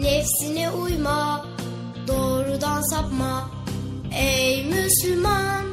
[0.00, 1.46] nefsine uyma,
[2.08, 3.50] doğrudan sapma.
[4.14, 5.64] Ey Müslüman,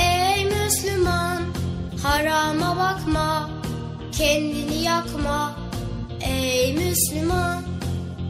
[0.00, 1.42] ey Müslüman,
[2.02, 3.50] harama bakma,
[4.12, 5.56] kendini yakma.
[6.20, 7.62] Ey Müslüman,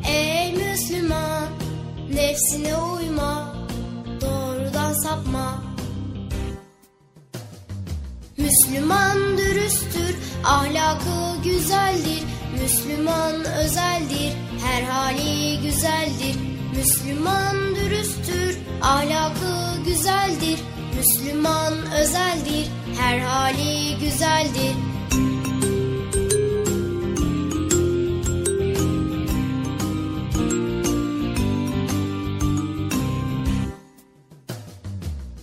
[0.09, 1.49] ey Müslüman,
[2.15, 3.55] Nefsine uyma,
[4.21, 5.63] doğrudan sapma.
[8.37, 12.23] Müslüman dürüsttür, ahlakı güzeldir.
[12.63, 14.33] Müslüman özeldir,
[14.65, 16.37] her hali güzeldir.
[16.77, 20.59] Müslüman dürüsttür, ahlakı güzeldir.
[20.97, 22.69] Müslüman özeldir,
[23.01, 24.75] her hali güzeldir.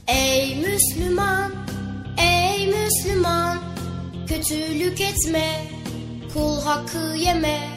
[0.08, 1.52] Ey Müslüman,
[2.18, 3.58] ey Müslüman,
[4.28, 5.66] kötülük etme,
[6.34, 7.77] kul hakkı yeme.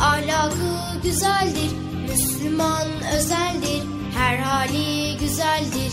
[0.00, 1.70] ahlakı güzeldir.
[2.08, 3.82] Müslüman özeldir,
[4.18, 5.92] her hali güzeldir.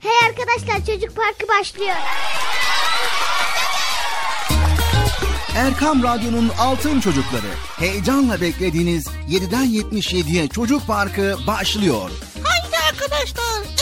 [0.00, 1.96] Hey arkadaşlar çocuk parkı başlıyor.
[5.56, 7.52] Erkam Radyo'nun Altın Çocukları.
[7.78, 12.10] Heyecanla beklediğiniz 7'den 77'ye Çocuk Parkı başlıyor.
[12.44, 13.81] Haydi arkadaşlar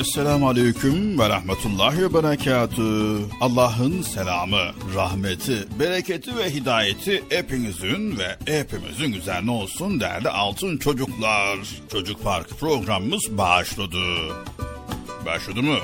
[0.00, 3.18] Esselamu Aleyküm ve Rahmetullahi ve Berekatü.
[3.40, 11.58] Allah'ın selamı, rahmeti, bereketi ve hidayeti hepinizin ve hepimizin üzerine olsun değerli altın çocuklar.
[11.92, 13.98] Çocuk Park programımız başladı.
[15.26, 15.78] Başladı mı?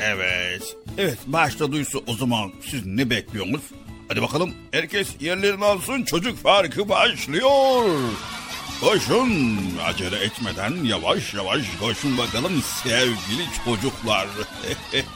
[0.00, 0.76] Evet.
[0.98, 3.62] Evet başladıysa o zaman siz ne bekliyorsunuz?
[4.08, 7.84] Hadi bakalım herkes yerlerini alsın çocuk farkı başlıyor.
[8.80, 14.26] Koşun acele etmeden yavaş yavaş koşun bakalım sevgili çocuklar.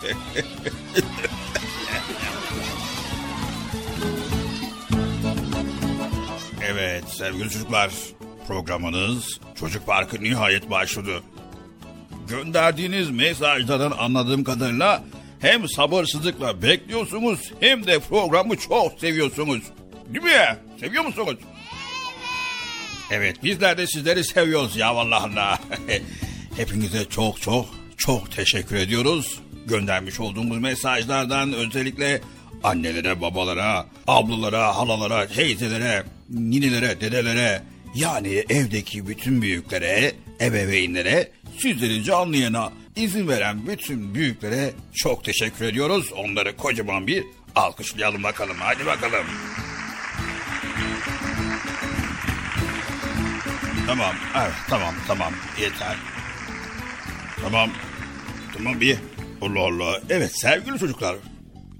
[6.62, 7.90] evet sevgili çocuklar
[8.48, 11.22] programınız Çocuk Parkı nihayet başladı.
[12.28, 15.04] Gönderdiğiniz mesajlardan anladığım kadarıyla
[15.40, 19.62] hem sabırsızlıkla bekliyorsunuz hem de programı çok seviyorsunuz.
[20.08, 20.56] Değil mi?
[20.80, 21.36] Seviyor musunuz?
[23.14, 25.58] Evet bizler de sizleri seviyoruz ya vallahi.
[26.56, 27.66] Hepinize çok çok
[27.96, 29.40] çok teşekkür ediyoruz.
[29.66, 32.20] Göndermiş olduğumuz mesajlardan özellikle
[32.64, 37.62] annelere, babalara, ablalara, halalara, teyzelere, ninelere, dedelere
[37.94, 46.12] yani evdeki bütün büyüklere, ebeveynlere, sizleri canlı yayına izin veren bütün büyüklere çok teşekkür ediyoruz.
[46.16, 47.24] Onları kocaman bir
[47.54, 48.56] alkışlayalım bakalım.
[48.60, 49.26] Hadi bakalım.
[53.92, 55.96] Tamam, evet, tamam, tamam, yeter.
[57.42, 57.70] Tamam,
[58.56, 58.98] tamam bir.
[59.42, 60.00] Allah Allah.
[60.10, 61.16] Evet sevgili çocuklar,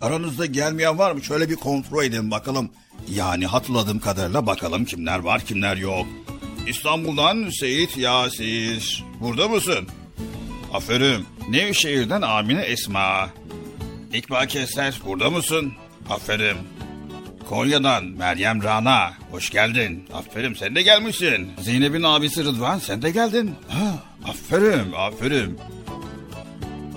[0.01, 1.25] aranızda gelmeyen var mı?
[1.25, 2.71] Şöyle bir kontrol edelim bakalım.
[3.09, 6.07] Yani hatırladığım kadarıyla bakalım kimler var, kimler yok.
[6.67, 9.05] İstanbul'dan Seyit Yasir.
[9.21, 9.89] Burada mısın?
[10.73, 11.27] Aferin.
[11.49, 13.31] Nevşehir'den Amine Esma.
[14.13, 15.73] İkbal Keser, burada mısın?
[16.11, 16.57] Aferin.
[17.53, 19.13] Konya'dan Meryem Rana.
[19.31, 20.05] Hoş geldin.
[20.13, 21.51] Aferin sen de gelmişsin.
[21.61, 23.55] Zeynep'in abisi Rıdvan sen de geldin.
[23.69, 23.95] Ha,
[24.31, 25.59] aferin aferin.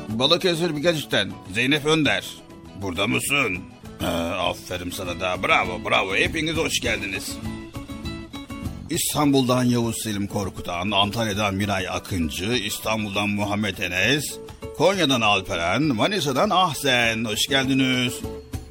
[0.10, 2.25] Balıkesir Bigaç'tan Zeynep Önder.
[2.81, 3.60] Burada mısın?
[4.00, 7.38] Ha, aferin sana da bravo bravo hepiniz hoş geldiniz.
[8.90, 14.24] İstanbul'dan Yavuz Selim Korkutan, Antalya'dan Miray Akıncı, İstanbul'dan Muhammed Enes,
[14.78, 18.13] Konya'dan Alperen, Manisa'dan Ahsen, hoş geldiniz.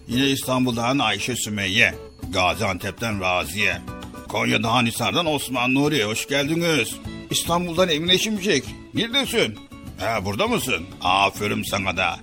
[0.09, 1.95] Yine İstanbul'dan Ayşe Sümeyye,
[2.33, 3.81] Gaziantep'ten Raziye,
[4.29, 6.95] Konya'dan Hisar'dan Osman Nuri, hoş geldiniz.
[7.31, 8.65] İstanbul'dan Emine Şimşek,
[8.95, 9.59] neredesin?
[10.01, 10.85] Ha, burada mısın?
[11.03, 12.17] Aferin sana da.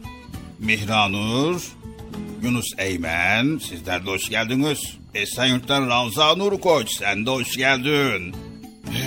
[0.60, 1.62] Mihranur,
[2.44, 4.98] Yunus Eymen, sizler de hoş geldiniz.
[5.14, 8.36] Esenyurt'tan Ravza Nur Koç, sen de hoş geldin.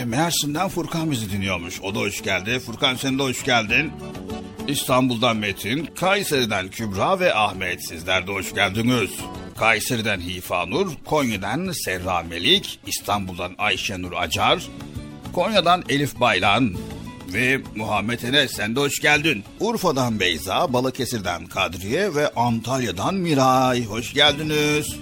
[0.01, 2.61] E, Mersin'den Furkan bizi dinliyormuş, o da hoş geldi.
[2.61, 3.93] Furkan sen de hoş geldin.
[4.69, 9.11] İstanbul'dan Metin, Kayseri'den Kübra ve Ahmet, sizler de hoş geldiniz.
[9.59, 14.63] Kayseri'den Hifanur, Konya'dan Serra Melik, İstanbul'dan Ayşenur Acar,
[15.33, 16.75] Konya'dan Elif Baylan,
[17.35, 19.45] ve Muhammed Enes sen de hoş geldin.
[19.61, 23.85] Urfa'dan Beyza, Balıkesir'den Kadriye ve Antalya'dan Miray.
[23.85, 24.97] Hoş geldiniz.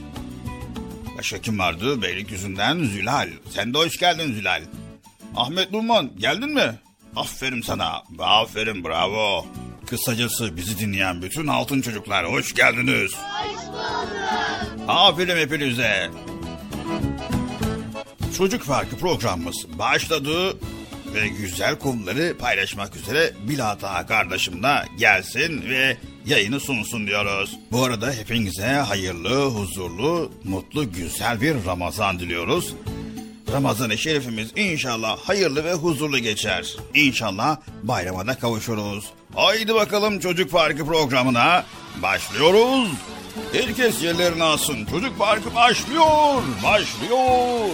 [1.18, 2.02] Başka kim vardı?
[2.02, 3.28] Beylikdüzü'nden Zülal.
[3.50, 4.62] Sen de hoş geldin Zülal.
[5.36, 6.74] Ahmet Numan geldin mi?
[7.16, 8.02] Aferin sana.
[8.18, 9.46] Aferin bravo.
[9.86, 13.12] Kısacası bizi dinleyen bütün altın çocuklar hoş geldiniz.
[13.14, 14.88] Hoş bulduk.
[14.88, 16.10] Aferin hepinize.
[18.38, 20.56] Çocuk Farkı programımız başladı
[21.14, 27.58] ve güzel konuları paylaşmak üzere Bilata kardeşimle gelsin ve yayını sunsun diyoruz.
[27.72, 32.74] Bu arada hepinize hayırlı, huzurlu, mutlu, güzel bir Ramazan diliyoruz.
[33.52, 36.76] Ramazan-ı Şerifimiz inşallah hayırlı ve huzurlu geçer.
[36.94, 39.04] İnşallah bayrama da kavuşuruz.
[39.34, 41.64] Haydi bakalım Çocuk Parkı programına
[42.02, 42.88] başlıyoruz.
[43.52, 44.86] Herkes yerlerini alsın.
[44.90, 47.68] Çocuk Parkı başlıyor, başlıyor.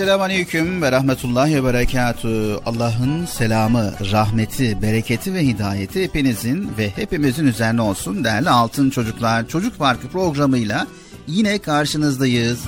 [0.00, 2.58] Esselamu Aleyküm ve Rahmetullahi ve Berekatü.
[2.66, 9.48] Allah'ın selamı, rahmeti, bereketi ve hidayeti hepinizin ve hepimizin üzerine olsun değerli altın çocuklar.
[9.48, 10.86] Çocuk Parkı programıyla
[11.26, 12.60] yine karşınızdayız.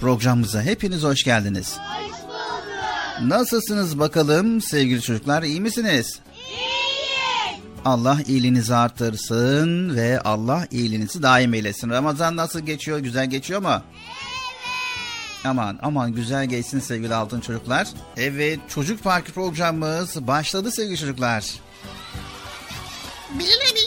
[0.00, 1.76] Programımıza hepiniz hoş geldiniz.
[1.78, 3.30] Hoş bulduk.
[3.30, 6.20] Nasılsınız bakalım sevgili çocuklar iyi misiniz?
[6.36, 6.76] İyiyiz.
[7.84, 11.90] Allah iyiliğinizi artırsın ve Allah iyiliğinizi daim eylesin.
[11.90, 12.98] Ramazan nasıl geçiyor?
[12.98, 13.82] Güzel geçiyor mu?
[15.46, 17.88] Aman aman güzel geçsin sevgili altın çocuklar.
[18.16, 21.44] Evet çocuk parkı programımız başladı sevgili çocuklar.
[23.30, 23.80] Bilal abi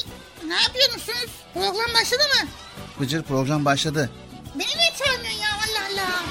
[0.50, 1.30] ne yapıyorsunuz?
[1.54, 2.50] Program başladı mı?
[3.00, 4.10] Bıcır program başladı.
[4.56, 6.24] Beni niye çağırmıyorsun ya Allah Allah.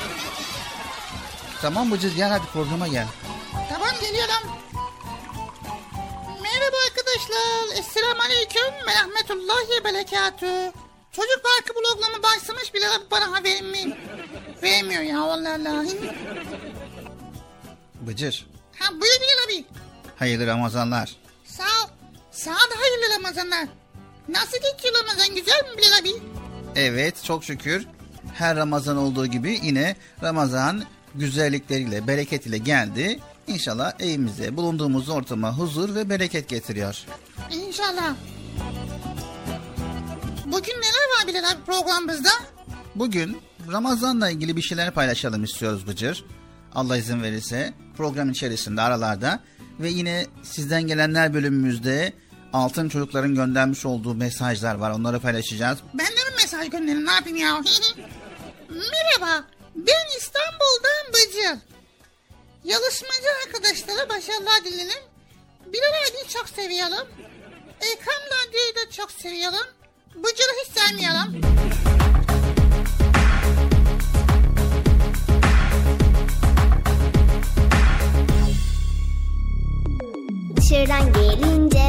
[1.63, 3.07] Tamam Bıcır gel hadi programa gel.
[3.69, 4.51] Tamam geliyorum.
[6.43, 7.79] Merhaba arkadaşlar.
[7.79, 10.73] Esselamu Aleyküm ve Rahmetullahi ve Berekatü.
[11.13, 13.97] Çocuk Parkı programı başlamış bile bana haberim mi?
[14.63, 15.99] Vermiyor ya vallahi.
[18.01, 18.47] Bıcır.
[18.79, 19.65] Ha buyur Bilal abi.
[20.17, 21.17] Hayırlı Ramazanlar.
[21.45, 21.89] Sağ ol.
[22.31, 23.69] Sağ ol hayırlı Ramazanlar.
[24.29, 26.23] Nasıl geçiyor Ramazan güzel mi Bilal abi?
[26.77, 27.87] Evet çok şükür
[28.35, 30.85] her Ramazan olduğu gibi yine Ramazan
[31.15, 33.21] güzellikleriyle, bereketiyle geldi.
[33.47, 37.05] İnşallah evimize, bulunduğumuz ortama huzur ve bereket getiriyor.
[37.51, 38.15] İnşallah.
[40.53, 42.29] Bugün neler var Bilal abi programımızda?
[42.95, 43.41] Bugün
[43.73, 46.25] Ramazan'la ilgili bir şeyler paylaşalım istiyoruz Bıcır.
[46.75, 49.41] Allah izin verirse program içerisinde aralarda
[49.81, 52.13] ve yine sizden gelenler bölümümüzde
[52.53, 55.79] altın çocukların göndermiş olduğu mesajlar var onları paylaşacağız.
[55.95, 57.53] Ben de mi mesaj gönderin ne yapayım ya?
[58.69, 59.45] Merhaba
[59.77, 61.59] ben İstanbul'dan Bıcır.
[62.65, 65.03] Yarışmacı arkadaşlara başarılar dilerim.
[65.67, 67.09] Bilal abi çok seviyorum.
[67.81, 69.67] Ekran Radyo'yu da çok seviyorum.
[70.15, 71.43] Bıcır'ı hiç sevmiyorum.
[80.57, 81.89] Dışarıdan gelince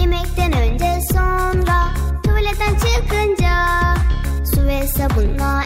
[0.00, 1.94] Yemekten önce sonra
[2.24, 3.54] Tuvaletten çıkınca
[4.54, 5.57] Su ve sabunla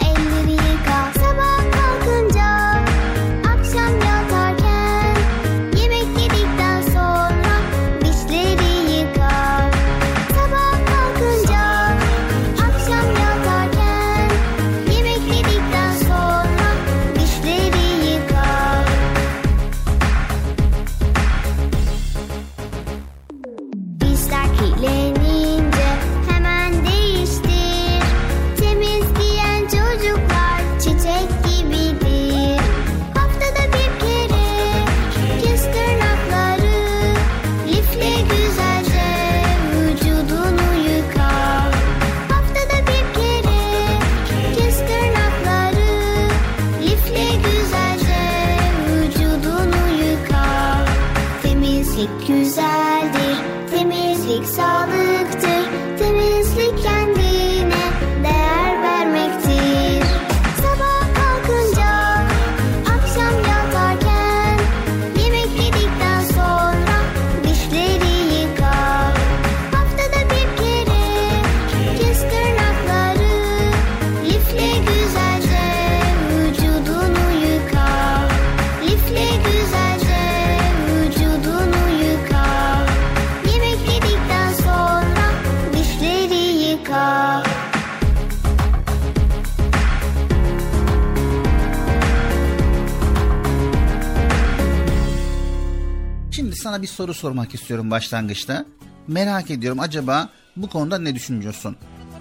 [96.82, 98.64] sana bir soru sormak istiyorum başlangıçta.
[99.06, 101.76] Merak ediyorum acaba bu konuda ne düşünüyorsun?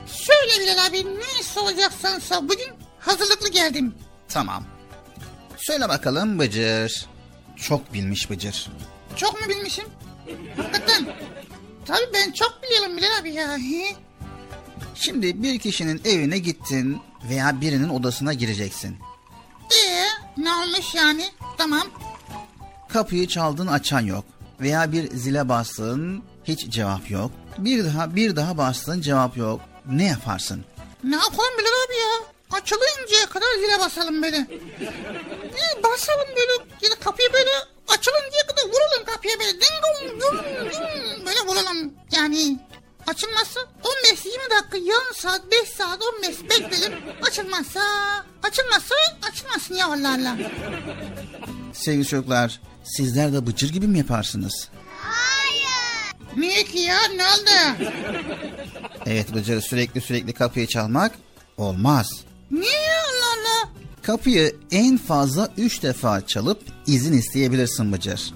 [0.05, 2.41] Söyle Bilal abi ne soracaksan sor.
[2.41, 2.67] Bugün
[2.99, 3.93] hazırlıklı geldim.
[4.29, 4.63] Tamam.
[5.57, 7.05] Söyle bakalım Bıcır.
[7.55, 8.69] Çok bilmiş Bıcır.
[9.15, 9.85] Çok mu bilmişim?
[10.57, 11.05] Hakikaten.
[11.85, 13.57] Tabii ben çok biliyorum Bilal abi ya.
[14.95, 18.97] Şimdi bir kişinin evine gittin veya birinin odasına gireceksin.
[19.71, 20.05] Ee,
[20.37, 21.29] ne olmuş yani?
[21.57, 21.87] Tamam.
[22.89, 24.25] Kapıyı çaldın açan yok.
[24.61, 27.31] Veya bir zile bastın hiç cevap yok.
[27.57, 29.61] Bir daha bir daha bastın cevap yok.
[29.91, 30.65] Ne yaparsın?
[31.03, 32.31] Ne yapalım Bilal abi ya?
[32.51, 34.47] Açılıncaya kadar zile basalım böyle.
[35.53, 36.51] Bir basalım böyle
[36.81, 37.49] ya da kapıyı böyle
[37.87, 39.51] açılıncaya kadar vuralım kapıya böyle.
[39.51, 41.93] Ding dong dong ding böyle vuralım.
[42.11, 42.59] Yani
[43.07, 46.93] açılmazsa 15-20 dakika yarım saat 5 saat 15 bekledim.
[47.27, 47.81] Açılmazsa
[48.43, 48.95] açılmazsa
[49.29, 50.37] açılmasın ya Allah Allah.
[51.73, 54.69] Sevgili çocuklar sizler de Bıcır gibi mi yaparsınız?
[56.37, 57.89] Niye ki ya ne oldu?
[59.05, 61.11] Evet Bıcır sürekli sürekli kapıyı çalmak
[61.57, 62.07] olmaz.
[62.51, 63.69] Niye Allah Allah?
[64.03, 68.33] Kapıyı en fazla üç defa çalıp izin isteyebilirsin Bıcır.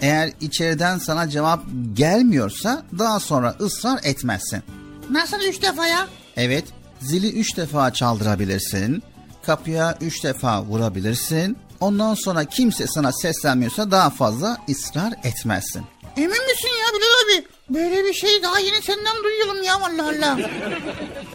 [0.00, 4.62] Eğer içeriden sana cevap gelmiyorsa daha sonra ısrar etmezsin.
[5.10, 6.08] Nasıl üç defa ya?
[6.36, 6.64] Evet,
[7.00, 9.02] zili üç defa çaldırabilirsin.
[9.42, 11.56] Kapıya üç defa vurabilirsin.
[11.82, 15.82] Ondan sonra kimse sana seslenmiyorsa daha fazla ısrar etmezsin.
[16.16, 17.46] Emin misin ya Bilal abi?
[17.70, 20.38] Böyle bir şey daha yeni senden duyuyorum ya Allah Allah.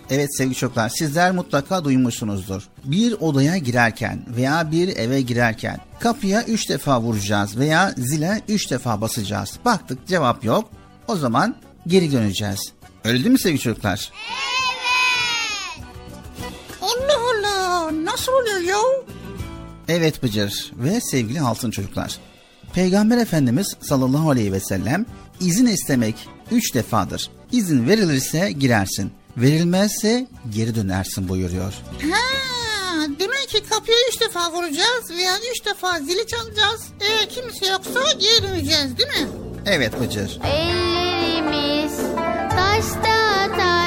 [0.10, 2.64] Evet sevgili çocuklar sizler mutlaka duymuşsunuzdur.
[2.84, 9.02] Bir odaya girerken veya bir eve girerken kapıya üç defa vuracağız veya zile üç defa
[9.02, 9.60] basacağız.
[9.66, 10.70] Baktık cevap yok
[11.08, 11.56] o zaman
[11.88, 12.60] geri döneceğiz.
[13.04, 14.12] Öyle değil mi sevgili çocuklar?
[16.82, 18.78] Allah Allah nasıl oluyor ya?
[19.88, 22.18] Evet Bıcır ve sevgili altın çocuklar.
[22.74, 25.06] Peygamber Efendimiz sallallahu aleyhi ve sellem
[25.40, 26.16] izin istemek
[26.52, 27.30] üç defadır.
[27.52, 31.74] İzin verilirse girersin, verilmezse geri dönersin buyuruyor.
[32.12, 32.20] Ha,
[33.20, 36.82] demek ki kapıya üç defa vuracağız veya üç defa zili çalacağız.
[37.02, 39.28] Eğer kimse yoksa geri döneceğiz değil mi?
[39.66, 40.40] Evet Bıcır.
[40.44, 41.98] Ellerimiz
[42.50, 43.87] taşta atar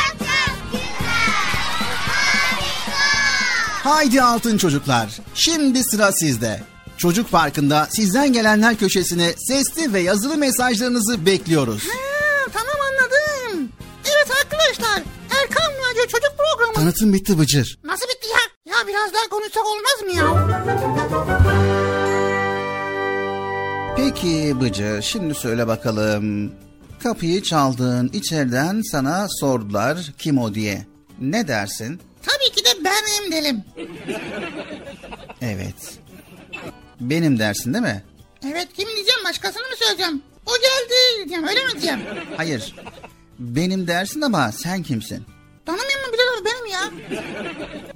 [3.83, 5.19] Haydi altın çocuklar.
[5.35, 6.59] Şimdi sıra sizde.
[6.97, 11.83] Çocuk Parkı'nda sizden gelenler köşesine sesli ve yazılı mesajlarınızı bekliyoruz.
[11.87, 11.97] Ha,
[12.53, 13.69] tamam anladım.
[14.05, 15.03] Evet arkadaşlar
[15.41, 16.73] Erkam Radyo Çocuk Programı.
[16.73, 17.79] Tanıtım bitti Bıcır.
[17.83, 18.73] Nasıl bitti ya?
[18.75, 20.47] Ya biraz daha konuşsak olmaz mı ya?
[23.97, 26.51] Peki Bıcır şimdi söyle bakalım.
[27.03, 30.85] Kapıyı çaldın içeriden sana sordular kim o diye.
[31.21, 31.99] Ne dersin?
[32.21, 33.63] Tabii ki de benim derim.
[35.41, 35.99] Evet.
[36.99, 38.03] Benim dersin değil mi?
[38.45, 40.21] Evet kim diyeceğim başkasını mı söyleyeceğim?
[40.45, 41.99] O geldi diyeceğim öyle mi diyeceğim?
[42.37, 42.75] Hayır.
[43.39, 45.25] Benim dersin ama sen kimsin?
[45.65, 46.91] Tanımıyor mu Bilal abi benim ya?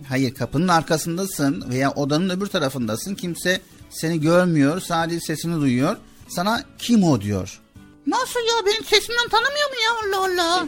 [0.10, 3.16] Hayır kapının arkasındasın veya odanın öbür tarafındasın.
[3.16, 5.98] Kimse seni görmüyor sadece sesini duyuyor.
[6.28, 7.62] Sana kim o diyor.
[8.08, 10.68] Nasıl ya benim sesimden tanımıyor mu ya Allah Allah.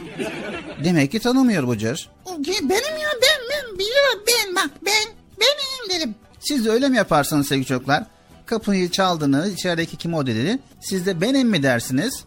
[0.84, 2.10] Demek ki tanımıyor Bıcır.
[2.46, 3.84] Benim ya ben ben abi
[4.26, 5.04] ben bak ben
[5.40, 6.14] benim derim.
[6.40, 8.04] Siz de öyle mi yaparsanız sevgili çocuklar?
[8.46, 10.58] Kapıyı çaldınız içerideki kim o dedi.
[10.80, 12.24] Siz de benim mi dersiniz?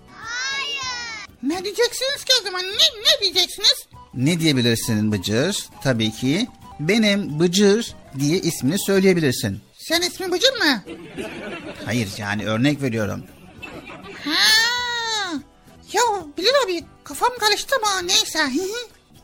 [1.44, 3.86] Ne diyeceksiniz ki o zaman ne, ne diyeceksiniz?
[4.14, 5.66] Ne diyebilirsin Bıcır?
[5.84, 6.48] Tabii ki
[6.80, 9.60] benim Bıcır diye ismini söyleyebilirsin.
[9.78, 10.84] Sen ismi Bıcır mı?
[11.86, 13.24] Hayır yani örnek veriyorum.
[14.26, 14.71] Ha.
[15.94, 16.02] Ya
[16.38, 18.40] Bilal abi kafam karıştı ama neyse.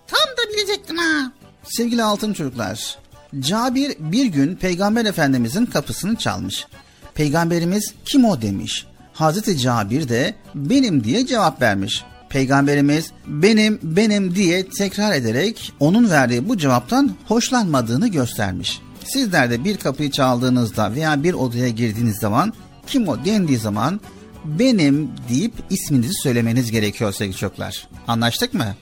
[0.08, 1.32] Tam da bilecektim ha.
[1.63, 2.97] Sevgili altın çocuklar,
[3.39, 6.65] Cabir bir gün Peygamber Efendimizin kapısını çalmış.
[7.13, 8.86] Peygamberimiz kim o demiş.
[9.13, 12.03] Hazreti Cabir de benim diye cevap vermiş.
[12.30, 18.82] Peygamberimiz benim benim diye tekrar ederek onun verdiği bu cevaptan hoşlanmadığını göstermiş.
[19.06, 22.53] Sizler de bir kapıyı çaldığınızda veya bir odaya girdiğiniz zaman
[22.88, 23.99] kim o dendiği zaman
[24.48, 27.88] benim deyip isminizi söylemeniz gerekiyor sevgili çocuklar.
[28.08, 28.76] Anlaştık mı?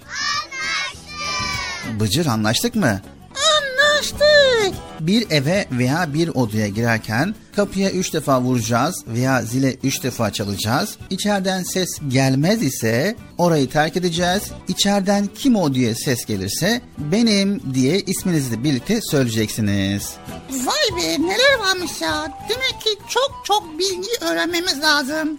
[1.99, 3.01] Bıcır anlaştık mı?
[3.36, 4.73] Anlaştık.
[4.99, 10.97] Bir eve veya bir odaya girerken kapıya üç defa vuracağız veya zile üç defa çalacağız.
[11.10, 14.43] İçeriden ses gelmez ise orayı terk edeceğiz.
[14.67, 20.13] İçeriden kim o diye ses gelirse benim diye isminizi birlikte söyleyeceksiniz.
[20.49, 22.32] Vay be neler varmış ya.
[22.49, 25.38] Demek ki çok çok bilgi öğrenmemiz lazım.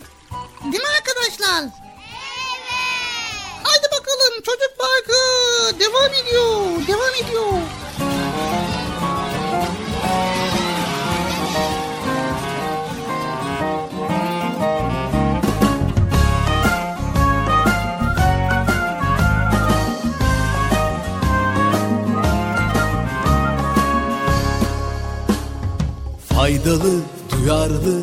[0.64, 1.62] Değil mi arkadaşlar?
[1.62, 1.72] Evet.
[3.62, 5.20] Haydi bakalım çocuk parkı
[5.80, 6.86] devam ediyor.
[6.88, 7.52] Devam ediyor.
[26.28, 28.02] Faydalı, duyarlı,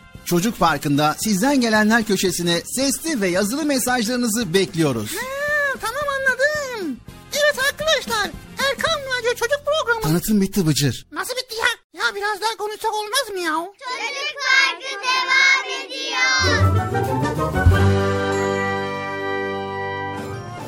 [0.25, 5.11] Çocuk Parkı'nda sizden gelenler köşesine sesli ve yazılı mesajlarınızı bekliyoruz.
[5.15, 6.97] Ha, tamam anladım.
[7.33, 8.29] Evet arkadaşlar
[8.69, 10.01] Erkan Radyo Çocuk Programı.
[10.01, 11.05] Tanıtım bitti Bıcır.
[11.11, 12.01] Nasıl bitti ya?
[12.03, 13.53] Ya biraz daha konuşsak olmaz mı ya?
[13.53, 17.21] Çocuk Parkı devam ediyor.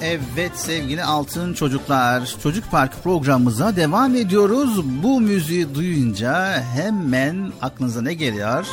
[0.02, 2.36] Evet sevgili altın çocuklar.
[2.44, 4.84] Çocuk Parkı programımıza devam ediyoruz.
[5.04, 8.66] Bu müziği duyunca hemen aklınıza ne geliyor?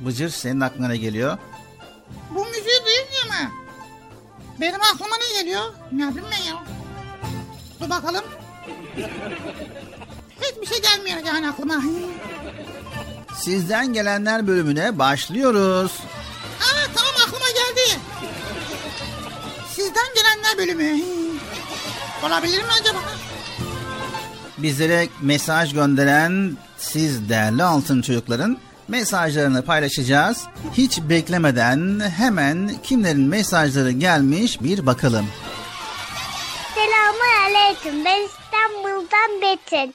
[0.00, 1.38] Bıcır senin aklına ne geliyor?
[2.30, 3.50] Bu müziği duyunca mı?
[4.60, 5.62] Benim aklıma ne geliyor?
[5.92, 6.64] Ne yapayım ben ya?
[7.80, 8.24] Dur bakalım.
[10.42, 11.82] Hiçbir şey gelmiyor yani aklıma.
[13.34, 15.92] Sizden gelenler bölümüne başlıyoruz.
[16.60, 18.00] Aa tamam aklıma geldi.
[19.74, 21.02] Sizden gelenler bölümü.
[22.22, 22.98] Olabilir mi acaba?
[24.58, 28.58] Bizlere mesaj gönderen siz değerli altın çocukların
[28.90, 30.46] mesajlarını paylaşacağız.
[30.72, 35.26] Hiç beklemeden hemen kimlerin mesajları gelmiş bir bakalım.
[36.74, 38.04] Selamun aleyküm.
[38.04, 39.94] Ben İstanbul'dan Betin.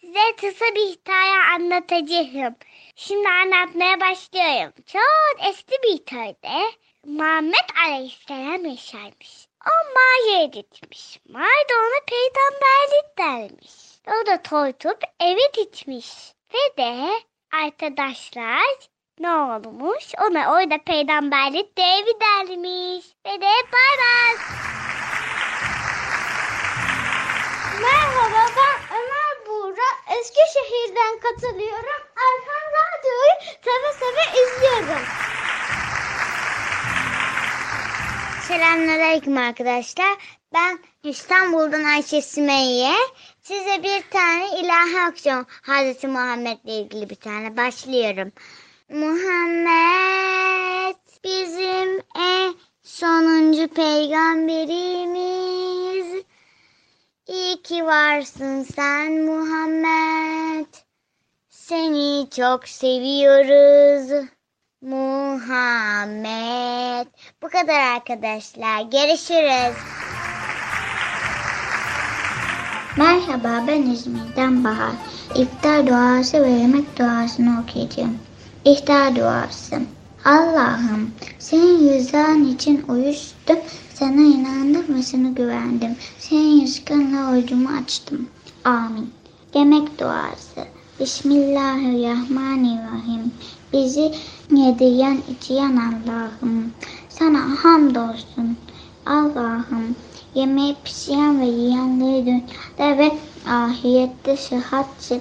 [0.00, 2.54] Size kısa bir hikaye anlatacağım.
[2.96, 4.72] Şimdi anlatmaya başlıyorum.
[4.86, 6.72] Çok eski bir köyde
[7.06, 9.46] Muhammed Aleyhisselam yaşarmış.
[9.66, 11.20] O mağaraya gitmiş.
[11.28, 13.72] Mağarada ona peygamberlik dermiş.
[14.06, 16.08] O da toytup eve gitmiş.
[16.54, 17.08] Ve de
[17.52, 18.64] arkadaşlar
[19.20, 20.04] ne olmuş?
[20.20, 23.06] Ona orada peygamberlik devi dermiş.
[23.26, 24.36] Ve de bay bay.
[27.80, 30.16] Merhaba ben Ömer Buğra.
[30.18, 32.02] Eskişehir'den katılıyorum.
[32.16, 33.32] Erkan Radyo'yu
[33.64, 35.06] seve seve izliyorum.
[38.48, 40.16] Selamünaleyküm arkadaşlar.
[40.54, 42.94] Ben İstanbul'dan Ayşe Sümeyye.
[43.40, 48.32] Size bir tane ilahi aksiyon Hazreti Muhammed'le ilgili bir tane başlıyorum.
[48.88, 56.24] Muhammed bizim en sonuncu peygamberimiz.
[57.26, 60.66] İyi ki varsın sen Muhammed.
[61.48, 64.28] Seni çok seviyoruz.
[64.82, 66.26] Muhammed.
[67.42, 68.82] Bu kadar arkadaşlar.
[68.82, 69.76] Görüşürüz.
[72.96, 74.92] Merhaba ben İzmir'den Bahar.
[75.34, 78.18] İftar duası ve yemek duasını okuyacağım.
[78.64, 79.80] İftar duası.
[80.24, 83.58] Allah'ım senin rızan için uyuştum.
[83.94, 85.96] Sana inandım ve sana güvendim.
[86.18, 88.28] Senin rızkınla orucumu açtım.
[88.64, 89.14] Amin.
[89.54, 90.64] Yemek duası.
[91.00, 93.32] Bismillahirrahmanirrahim.
[93.72, 94.12] Bizi
[94.56, 96.72] yediren içiren Allah'ım.
[97.08, 98.56] Sana hamdolsun.
[99.06, 99.96] Allah'ım
[100.34, 103.12] yemeği pişiren ve yiyenleri dünyada ve
[103.48, 105.12] ahirette sıhhat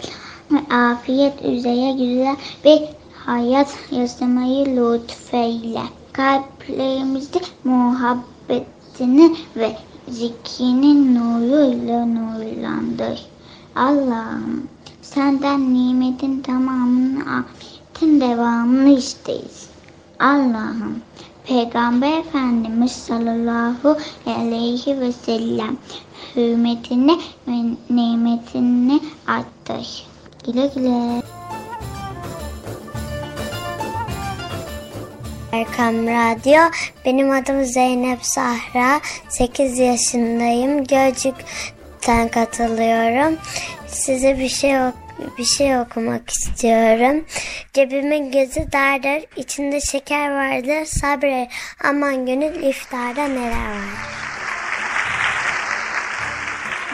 [0.52, 2.82] ve afiyet üzere güzel bir
[3.26, 5.84] hayat yaşamayı lütfeyle.
[6.14, 8.68] Kalplerimizde muhabbet
[9.00, 9.76] nefsini ve
[10.08, 13.26] zikrinin nuruyla nurlandır.
[13.76, 14.68] Allah'ım
[15.02, 17.24] senden nimetin tamamını,
[18.00, 19.70] afiyetin devamını isteyiz.
[20.20, 21.02] Allah'ım
[21.48, 25.78] Peygamber Efendimiz sallallahu aleyhi ve sellem
[26.36, 30.08] hürmetini ve nimetini arttır.
[30.46, 31.22] Güle güle.
[35.52, 36.72] Erkam Radyo.
[37.06, 39.02] Benim adım Zeynep Sahra.
[39.30, 40.84] 8 yaşındayım.
[40.84, 43.38] Gölcük'ten katılıyorum.
[43.88, 44.76] Size bir şey
[45.38, 47.26] bir şey okumak istiyorum.
[47.74, 50.86] Cebimin gözü dardır, içinde şeker vardır.
[50.86, 51.50] Sabre
[51.84, 54.20] aman gönül iftarda neler var.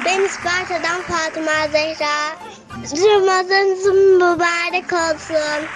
[0.05, 2.35] Ben İsparta'dan Fatıma Zehra.
[2.75, 5.67] Ramazanınız mübarek olsun.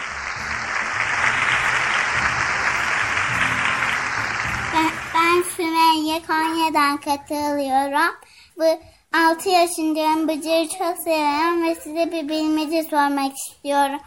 [4.73, 8.15] Ben, ben Sümeyye Konya'dan katılıyorum.
[8.57, 8.79] Bu
[9.13, 10.27] 6 yaşındayım.
[10.27, 13.99] Bıcırı çok seviyorum ve size bir bilmece sormak istiyorum.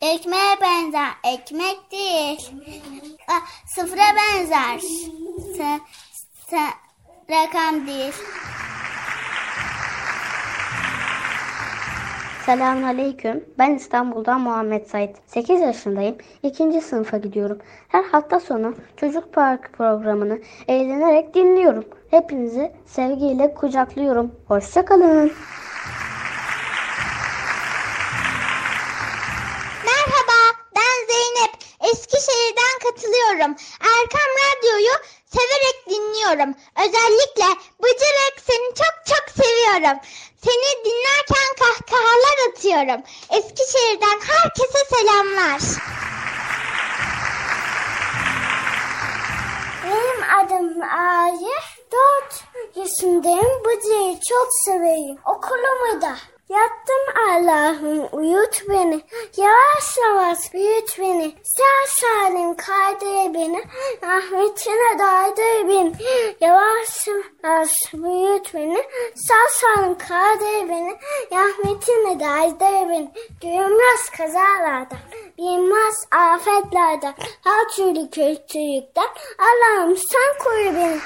[0.00, 2.50] Ekmeğe benzer, ekmek değil.
[3.28, 3.34] A,
[3.66, 4.78] sıfıra benzer,
[5.56, 5.80] s,
[6.50, 6.56] s,
[7.30, 8.12] rakam değil.
[12.46, 13.44] Selamun Aleyküm.
[13.58, 15.16] Ben İstanbul'dan Muhammed Said.
[15.26, 16.16] 8 yaşındayım.
[16.42, 16.80] 2.
[16.80, 17.58] sınıfa gidiyorum.
[17.88, 20.38] Her hafta sonu çocuk park programını
[20.68, 21.84] eğlenerek dinliyorum.
[22.14, 24.34] Hepinizi sevgiyle kucaklıyorum.
[24.48, 25.32] Hoşçakalın.
[29.84, 30.38] Merhaba,
[30.76, 31.52] ben Zeynep.
[31.80, 33.56] Eskişehir'den katılıyorum.
[33.80, 34.94] Erkam Radyo'yu
[35.26, 36.54] severek dinliyorum.
[36.76, 39.98] Özellikle Bıcırık seni çok çok seviyorum.
[40.44, 43.02] Seni dinlerken kahkahalar atıyorum.
[43.30, 45.60] Eskişehir'den herkese selamlar.
[49.94, 51.54] Benim adım Ayı.
[51.92, 52.44] 4
[52.76, 53.64] yaşındayım.
[53.64, 55.18] Bıcırı çok severim.
[55.26, 56.16] Okulumu da.
[56.54, 59.00] Yattım Allah'ım uyut beni.
[59.36, 61.34] Yavaş yavaş büyüt beni.
[61.44, 63.64] Sağ salim kaydır beni.
[64.02, 65.92] Rahmetine daydır beni.
[66.40, 68.84] Yavaş yavaş büyüt beni.
[69.14, 70.98] Sağ salim kaydır beni.
[71.32, 73.10] Rahmetine daydır beni.
[73.42, 74.98] Görünmez kazalardan.
[75.38, 77.14] Bilmez afetlerden.
[77.44, 79.08] Her türlü kötülükten.
[79.38, 80.98] Allah'ım sen koru beni.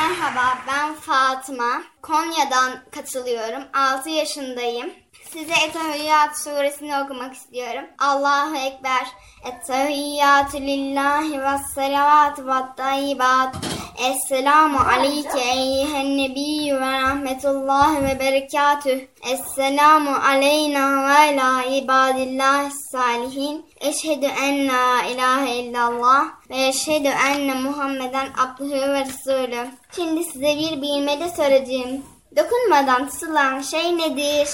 [0.00, 1.82] Merhaba ben Fatıma.
[2.02, 3.62] Konya'dan katılıyorum.
[3.74, 4.90] 6 yaşındayım.
[5.32, 7.84] Size Ettehiyyat suresini okumak istiyorum.
[7.98, 9.06] Allahu Ekber.
[9.44, 13.56] Ettehiyyatü lillahi ve salavatü ve tayyibat.
[13.98, 19.00] Esselamu aleyke eyyihen nebiyyü ve rahmetullahi ve berekatüh.
[19.32, 23.66] Esselamu aleyna ve ala ibadillahi salihin.
[23.80, 29.66] Eşhedü en la ilahe illallah ve eşhedü enne Muhammeden abdühü ve resulü.
[29.96, 32.02] Şimdi size bir bilmece soracağım.
[32.36, 34.48] Dokunmadan tutulan şey nedir?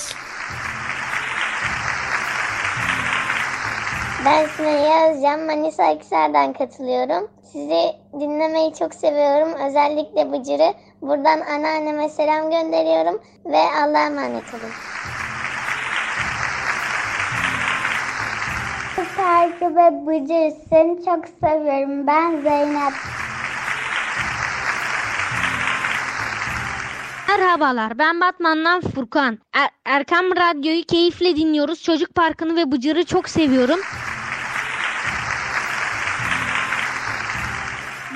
[4.27, 7.31] Ben Sümeyye Özcan, Manisa Akisar'dan katılıyorum.
[7.53, 9.53] Sizi dinlemeyi çok seviyorum.
[9.67, 10.75] Özellikle Bıcır'ı.
[11.03, 14.73] Buradan anneanneme selam gönderiyorum ve Allah'a emanet olun.
[19.17, 22.07] Parkı ve Bıcır seni çok seviyorum.
[22.07, 22.93] Ben Zeynep.
[27.29, 29.39] Merhabalar ben Batman'dan Furkan.
[29.53, 31.83] Er- Erkam Radyo'yu keyifle dinliyoruz.
[31.83, 33.81] Çocuk Parkı'nı ve Bıcır'ı çok seviyorum.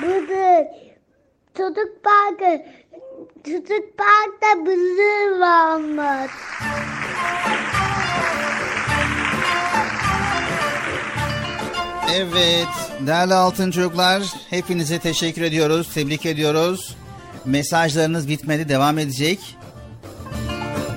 [0.01, 0.67] Bıdır.
[1.57, 2.63] Çocuk parkı.
[3.45, 6.31] Çocuk parkta bıdır varmış.
[12.15, 12.67] Evet,
[13.07, 16.95] değerli altın çocuklar, hepinize teşekkür ediyoruz, tebrik ediyoruz.
[17.45, 19.39] Mesajlarınız bitmedi, devam edecek.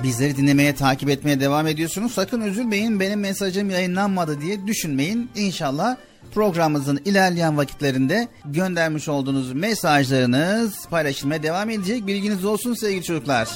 [0.03, 2.13] Bizleri dinlemeye, takip etmeye devam ediyorsunuz.
[2.13, 5.31] Sakın üzülmeyin, benim mesajım yayınlanmadı diye düşünmeyin.
[5.35, 5.97] İnşallah
[6.35, 12.07] programımızın ilerleyen vakitlerinde göndermiş olduğunuz mesajlarınız paylaşılmaya devam edecek.
[12.07, 13.49] Bilginiz olsun sevgili çocuklar.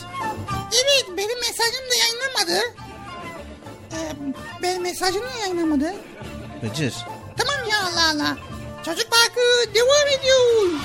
[0.72, 2.76] Evet benim mesajım da yayınlanmadı.
[3.94, 3.98] Ee,
[4.64, 5.94] benim mesajım niye yayınlanmadı?
[6.64, 6.94] Bıcır.
[7.38, 8.38] Tamam ya Allah Allah.
[8.86, 10.82] Çocuk parkı devam ediyor.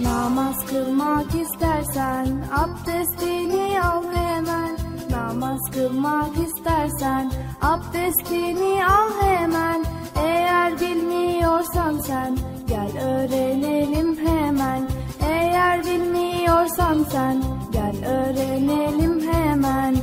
[0.00, 4.87] Namaz kılmak istersen abdestini al hemen
[5.28, 9.84] namaz kılmak istersen abdestini al hemen.
[10.24, 14.88] Eğer bilmiyorsan sen gel öğrenelim hemen.
[15.20, 19.96] Eğer bilmiyorsan sen gel öğrenelim hemen.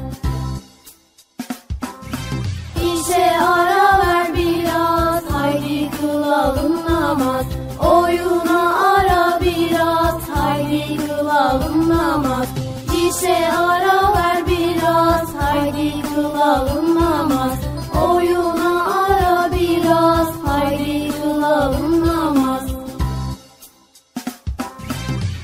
[2.93, 7.45] İşe ara ver biraz haydi kılalım namaz.
[7.80, 12.64] Oyuna ara biraz haydi kılalım namaz.
[13.10, 17.60] İşe ara ver biraz haydi kılalım namaz.
[18.03, 22.64] Oyuna ara biraz haydi kılalım namaz.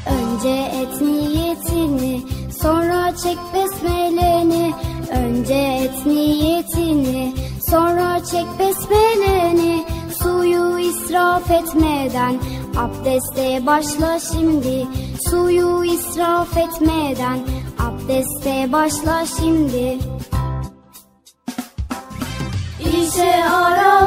[0.05, 2.21] Önce et niyetini
[2.61, 4.73] sonra çek besmeleni.
[5.11, 7.33] Önce et niyetini
[7.69, 9.85] sonra çek besmeleni.
[10.23, 12.35] Suyu israf etmeden
[12.77, 14.87] Abdeste başla şimdi
[15.29, 17.39] suyu israf etmeden.
[17.79, 19.97] Abdeste başla şimdi.
[22.79, 24.00] İşe ara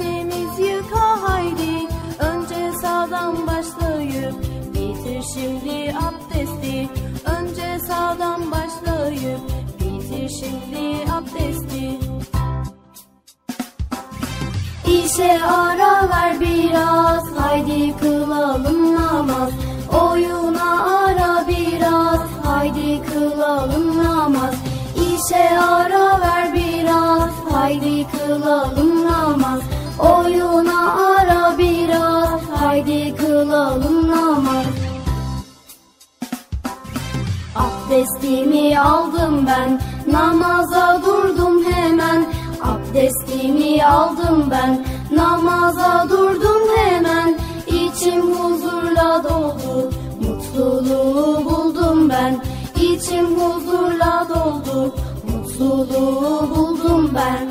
[0.00, 1.88] Dişlerimiz yıka haydi.
[2.18, 4.34] Önce sağdan başlayıp
[4.74, 6.88] Bitir şimdi abdesti.
[7.38, 9.40] Önce sağdan başlayıp
[9.80, 11.98] Bitir şimdi abdesti.
[14.86, 19.50] İşe ara ver biraz Haydi kılalım namaz.
[20.02, 24.54] Oyuna ara biraz Haydi kılalım namaz.
[24.96, 29.60] İşe ara ver biraz Haydi kılalım namaz.
[30.00, 34.66] Oyuna ara biraz Haydi kılalım namaz.
[37.56, 39.80] Abdestimi aldım ben
[40.12, 42.26] Namaza durdum hemen.
[42.62, 44.84] Abdestimi aldım ben
[45.16, 47.38] Namaza durdum hemen.
[47.66, 49.90] İçim huzurla doldu
[50.20, 52.40] Mutluluğu buldum ben.
[52.82, 54.94] İçim huzurla doldu
[55.32, 57.49] Mutluluğu buldum ben.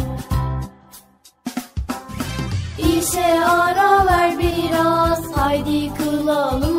[3.45, 6.78] ara ver biraz Haydi kılalım.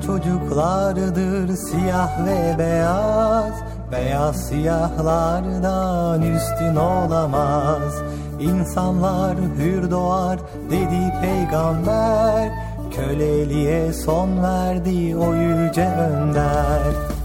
[0.00, 3.52] Çocuklardır siyah ve beyaz.
[3.92, 8.02] Beyaz siyahlardan üstün olamaz.
[8.40, 10.38] İnsanlar hür doğar
[10.70, 12.50] dedi peygamber.
[12.96, 17.15] Köleliğe son verdi o yüce önder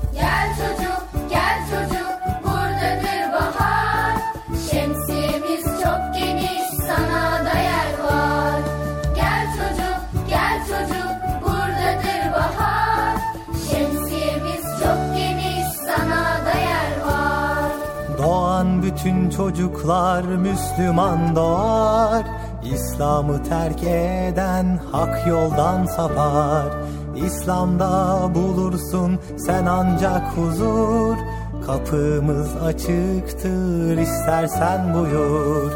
[19.02, 22.24] bütün çocuklar Müslüman doğar
[22.64, 26.66] İslam'ı terk eden hak yoldan sapar.
[27.16, 31.18] İslam'da bulursun sen ancak huzur
[31.66, 35.72] Kapımız açıktır istersen buyur.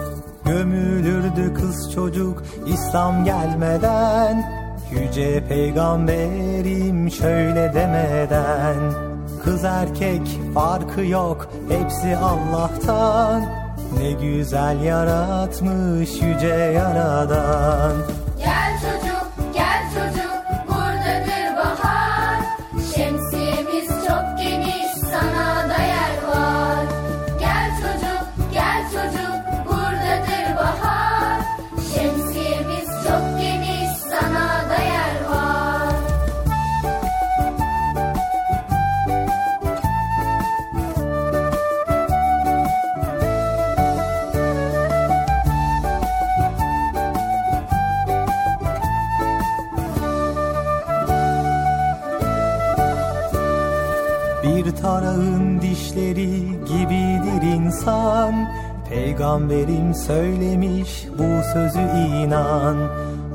[0.45, 4.51] Gömülürdü kız çocuk İslam gelmeden
[4.91, 9.14] Yüce peygamberim şöyle demeden
[9.45, 13.43] Kız erkek farkı yok hepsi Allah'tan.
[13.99, 17.93] Ne güzel yaratmış yüce yaradan
[59.16, 61.80] Peygamberim söylemiş bu sözü
[62.24, 62.78] inan.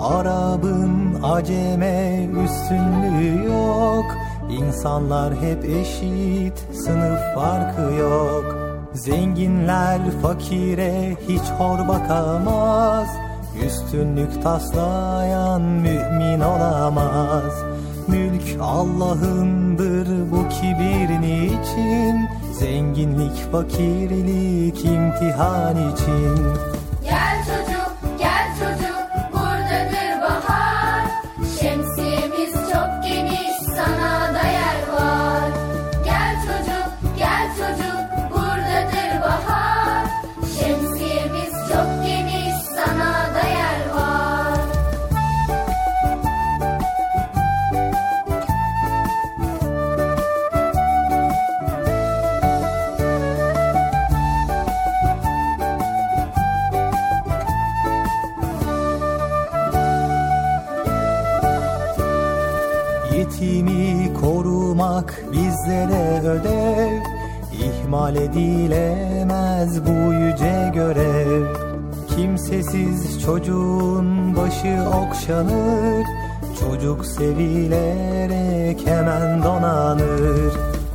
[0.01, 4.05] Arap'ın aceme üstünlüğü yok.
[4.51, 8.57] İnsanlar hep eşit sınıf farkı yok.
[8.95, 13.09] Zenginler fakire hiç hor bakamaz.
[13.66, 17.64] Üstünlük taslayan mümin olamaz.
[18.09, 26.80] Mülk Allah'ındır bu kibir niçin Zenginlik fakirlik imtihan için
[73.31, 76.05] çocuğun başı okşanır
[76.61, 80.53] Çocuk sevilerek hemen donanır.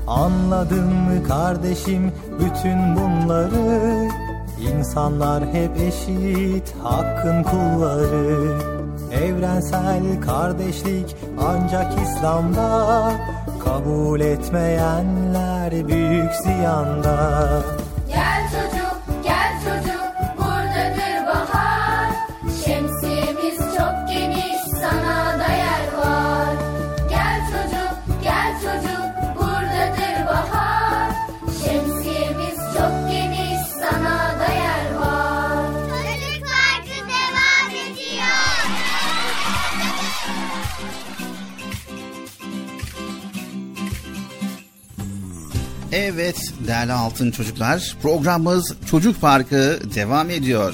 [0.07, 4.09] Anladın mı kardeşim bütün bunları
[4.59, 8.59] İnsanlar hep eşit hakkın kulları.
[9.11, 13.11] Evrensel kardeşlik ancak İslam'da
[13.65, 17.47] Kabul etmeyenler büyük ziyanda
[46.15, 50.73] Evet değerli altın çocuklar programımız Çocuk Parkı devam ediyor.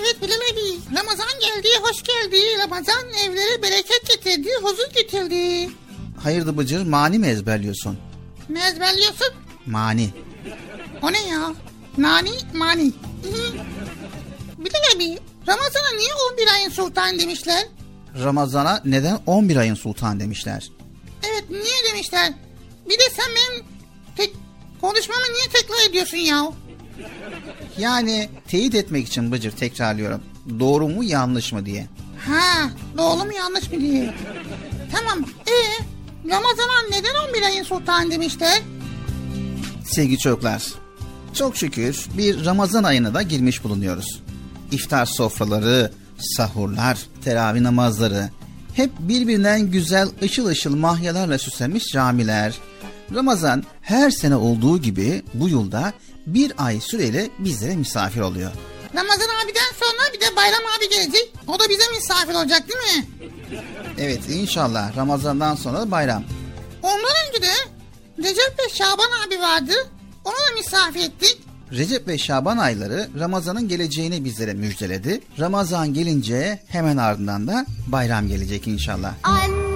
[0.00, 0.96] Evet Bilal abi.
[0.98, 2.36] Ramazan geldi, hoş geldi.
[2.58, 5.70] Ramazan evlere bereket getirdi, huzur getirdi.
[6.22, 7.98] Hayırdır Bıcır mani mi ezberliyorsun?
[8.48, 9.28] Ne ezberliyorsun?
[9.66, 10.10] Mani.
[11.02, 11.52] O ne ya?
[11.98, 12.92] Nani, mani.
[14.58, 15.18] Bilal abi,
[15.48, 17.66] Ramazan'a niye 11 ayın sultan demişler?
[18.24, 20.68] Ramazana neden 11 ayın sultan demişler?
[21.22, 22.32] Evet, niye demişler?
[22.88, 23.64] Bir de sen benim
[24.16, 24.32] tek
[24.80, 26.52] konuşmamı niye tekrar ediyorsun ya?
[27.78, 30.22] Yani teyit etmek için Bıcır tekrarlıyorum.
[30.60, 31.86] Doğru mu yanlış mı diye.
[32.26, 34.14] Ha, doğru mu yanlış mı diye.
[34.92, 35.84] Tamam, ee,
[36.30, 38.62] Ramazan'a neden 11 ayın sultan demişler?
[39.84, 40.62] Sevgili çocuklar,
[41.34, 44.22] çok şükür bir Ramazan ayına da girmiş bulunuyoruz.
[44.72, 48.30] İftar sofraları, sahurlar, teravih namazları,
[48.74, 52.54] hep birbirinden güzel ışıl ışıl mahyalarla süslenmiş camiler.
[53.14, 55.92] Ramazan her sene olduğu gibi bu yılda
[56.26, 58.50] bir ay süreyle bizlere misafir oluyor.
[58.94, 61.32] Ramazan abiden sonra bir de Bayram abi gelecek.
[61.46, 63.06] O da bize misafir olacak değil mi?
[63.98, 66.24] Evet inşallah Ramazan'dan sonra da bayram.
[66.82, 67.52] Ondan önce de
[68.18, 69.72] Recep ve Şaban abi vardı.
[70.24, 71.38] Onu da misafir ettik.
[71.72, 75.20] Recep ve Şaban ayları Ramazan'ın geleceğini bizlere müjdeledi.
[75.40, 79.14] Ramazan gelince hemen ardından da bayram gelecek inşallah.
[79.22, 79.75] Annem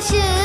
[0.00, 0.37] 谢谢。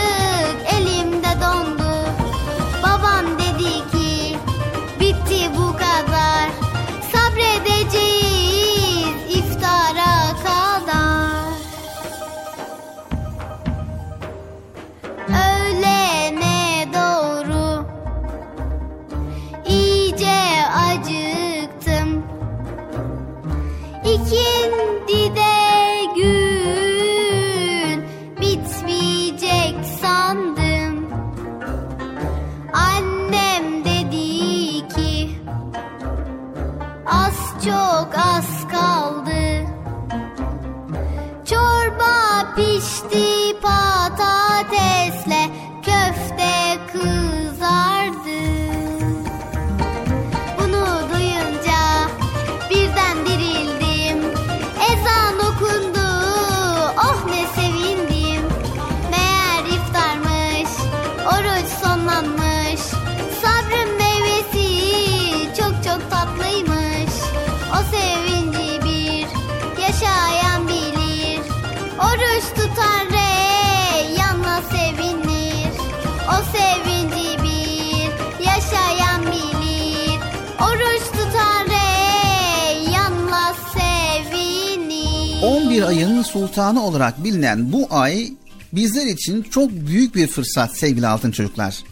[85.94, 88.34] Ayın sultanı olarak bilinen bu ay
[88.74, 91.84] bizler için çok büyük bir fırsat sevgili altın çocuklar.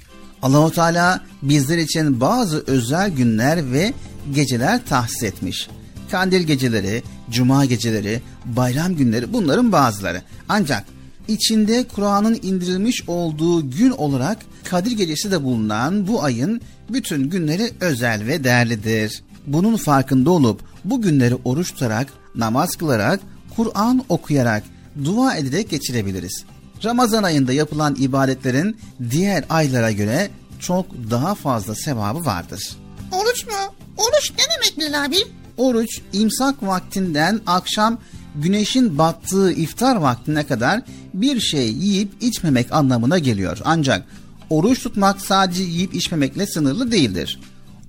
[0.41, 3.93] Allahu Teala bizler için bazı özel günler ve
[4.34, 5.70] geceler tahsis etmiş.
[6.12, 10.22] Kandil geceleri, cuma geceleri, bayram günleri bunların bazıları.
[10.49, 10.86] Ancak
[11.28, 18.28] içinde Kur'an'ın indirilmiş olduğu gün olarak Kadir Gecesi de bulunan bu ayın bütün günleri özel
[18.28, 19.24] ve değerlidir.
[19.47, 23.20] Bunun farkında olup bu günleri oruç tutarak, namaz kılarak,
[23.62, 24.64] Kur'an okuyarak,
[25.05, 26.45] dua ederek geçirebiliriz.
[26.84, 28.78] Ramazan ayında yapılan ibadetlerin
[29.12, 32.78] diğer aylara göre çok daha fazla sevabı vardır.
[33.12, 33.53] Oruç mu?
[33.97, 35.16] Oruç ne demek Bilal abi?
[35.57, 37.97] Oruç imsak vaktinden akşam
[38.36, 40.82] güneşin battığı iftar vaktine kadar
[41.14, 43.57] bir şey yiyip içmemek anlamına geliyor.
[43.66, 44.05] Ancak
[44.49, 47.39] oruç tutmak sadece yiyip içmemekle sınırlı değildir.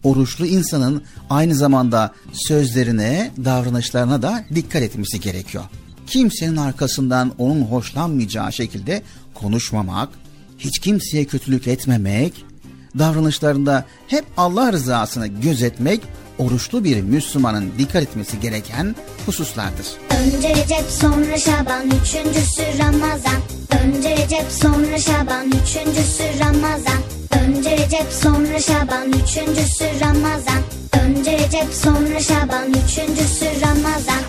[0.02, 5.64] Oruçlu insanın aynı zamanda sözlerine, davranışlarına da dikkat etmesi gerekiyor.
[6.06, 9.02] Kimsenin arkasından onun hoşlanmayacağı şekilde
[9.34, 10.08] konuşmamak,
[10.58, 12.44] hiç kimseye kötülük etmemek,
[12.98, 16.00] davranışlarında hep Allah rızasını gözetmek
[16.38, 18.96] oruçlu bir Müslümanın dikkat etmesi gereken
[19.26, 19.86] hususlardır.
[20.10, 23.42] Önce Recep sonra Şaban üçüncüsü Ramazan
[23.84, 27.01] Önce Recep sonra Şaban üçüncüsü Ramazan
[27.92, 30.62] Recep sonra Şaban üçüncüsü Ramazan.
[31.04, 34.22] Önce Recep sonra Şaban üçüncüsü Ramazan.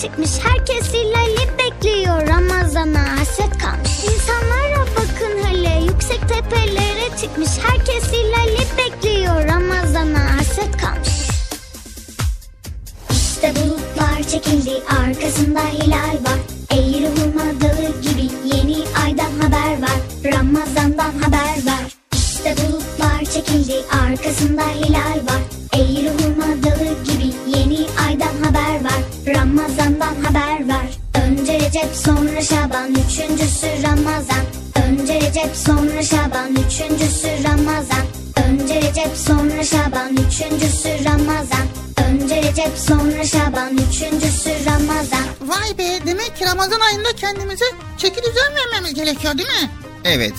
[0.00, 0.30] Çıkmış
[7.20, 7.50] çıkmış.
[7.62, 9.48] Herkes Hilal'i bekliyor.
[9.48, 11.28] Ramazan'a hasret kalmış.
[13.10, 14.72] İşte bulutlar çekildi.
[15.00, 16.40] Arkasında hilal var.
[16.70, 20.00] Eğri hurma dağı gibi yeni aydan haber var.
[20.24, 21.94] Ramazandan haber var.
[22.12, 23.74] İşte bulutlar çekildi.
[24.06, 25.42] Arkasında hilal var.
[25.74, 29.02] Eğri hurma dağı gibi yeni aydan haber var.
[29.26, 30.86] Ramazandan haber var.
[31.26, 32.90] Önce Recep sonra Şaban.
[32.90, 34.44] Üçüncüsü Ramazan.
[34.88, 36.19] Önce Recep sonra Şaban
[42.60, 47.64] Recep sonra Şaban üçüncüsü Ramazan Vay be demek ki Ramazan ayında kendimize
[47.98, 49.70] çeki düzen vermemiz gerekiyor değil mi?
[50.04, 50.34] Evet,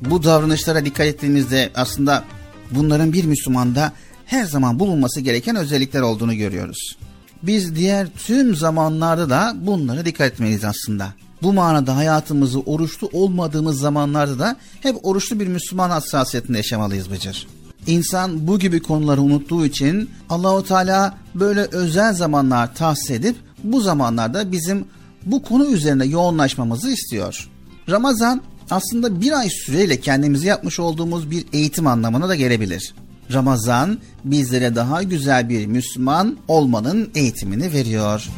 [0.00, 2.24] bu davranışlara dikkat ettiğimizde aslında
[2.70, 3.92] bunların bir Müslümanda
[4.26, 6.98] her zaman bulunması gereken özellikler olduğunu görüyoruz.
[7.42, 11.08] Biz diğer tüm zamanlarda da bunlara dikkat etmeliyiz aslında.
[11.42, 17.46] Bu manada hayatımızı oruçlu olmadığımız zamanlarda da hep oruçlu bir Müslüman hassasiyetinde yaşamalıyız Bıcır.
[17.88, 24.52] İnsan bu gibi konuları unuttuğu için Allahu Teala böyle özel zamanlar tahsis edip bu zamanlarda
[24.52, 24.84] bizim
[25.26, 27.48] bu konu üzerine yoğunlaşmamızı istiyor.
[27.90, 32.94] Ramazan aslında bir ay süreyle kendimizi yapmış olduğumuz bir eğitim anlamına da gelebilir.
[33.32, 38.28] Ramazan bizlere daha güzel bir Müslüman olmanın eğitimini veriyor.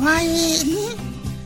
[0.00, 0.28] Vay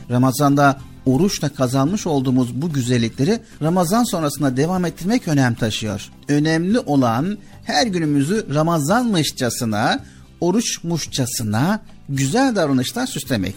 [0.09, 6.09] Ramazanda oruçla kazanmış olduğumuz bu güzellikleri Ramazan sonrasında devam ettirmek önem taşıyor.
[6.27, 9.99] Önemli olan her günümüzü Ramazanmışçasına,
[10.41, 13.55] oruçmuşçasına güzel davranışlar süslemek.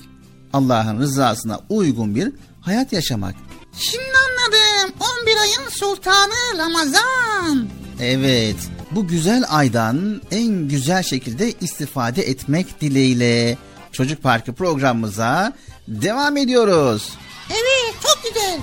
[0.53, 3.34] Allah'ın rızasına uygun bir hayat yaşamak.
[3.78, 7.68] Şimdi anladım 11 ayın sultanı Ramazan
[8.01, 8.57] Evet,
[8.90, 13.59] bu güzel aydan en güzel şekilde istifade etmek dileğiyle
[13.92, 15.53] Çocuk Parkı programımıza
[15.88, 17.12] devam ediyoruz.
[17.51, 18.61] Evet çok güzel.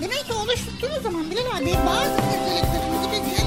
[0.00, 3.43] Demek ki oruç tuttuğumuz zaman Bilal abi bazı özelliklerimizi biz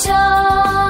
[0.00, 0.89] 秋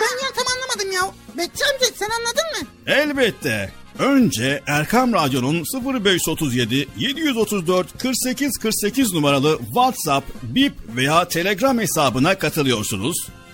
[0.00, 1.14] Ben ya tam anlamadım ya.
[1.36, 2.68] Bekçi amca sen anladın mı?
[2.86, 3.72] Elbette.
[3.98, 5.64] Önce Erkam Radyo'nun
[6.04, 13.16] 0537 734 48 48 numaralı WhatsApp, Bip veya Telegram hesabına katılıyorsunuz.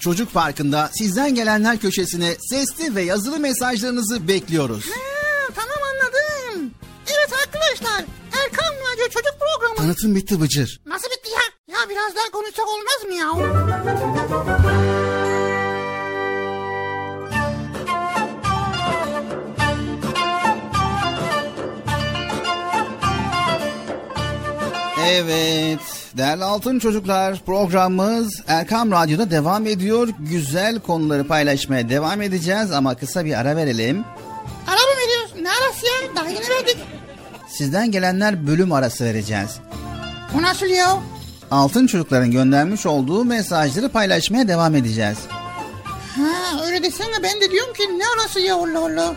[0.00, 4.84] Çocuk Farkında sizden gelenler köşesine sesli ve yazılı mesajlarınızı bekliyoruz.
[4.90, 6.70] Ha, tamam anladım.
[7.06, 8.04] Evet arkadaşlar
[8.44, 9.76] Erkan Radyo Çocuk Programı.
[9.76, 10.80] Tanıtım bitti Bıcır.
[10.86, 11.74] Nasıl bitti ya?
[11.76, 13.50] Ya biraz daha konuşsak olmaz mı ya?
[25.06, 30.08] Evet değerli altın çocuklar programımız Erkam Radyo'da devam ediyor.
[30.18, 34.04] Güzel konuları paylaşmaya devam edeceğiz ama kısa bir ara verelim.
[34.66, 35.32] Ara mı veriyoruz?
[35.42, 36.16] Ne arası ya?
[36.16, 36.76] Daha yeni verdik.
[37.48, 39.50] Sizden gelenler bölüm arası vereceğiz.
[40.38, 40.98] O nasıl ya?
[41.50, 45.18] Altın çocukların göndermiş olduğu mesajları paylaşmaya devam edeceğiz.
[46.16, 49.14] Ha öyle desene ben de diyorum ki ne arası ya Allah Allah.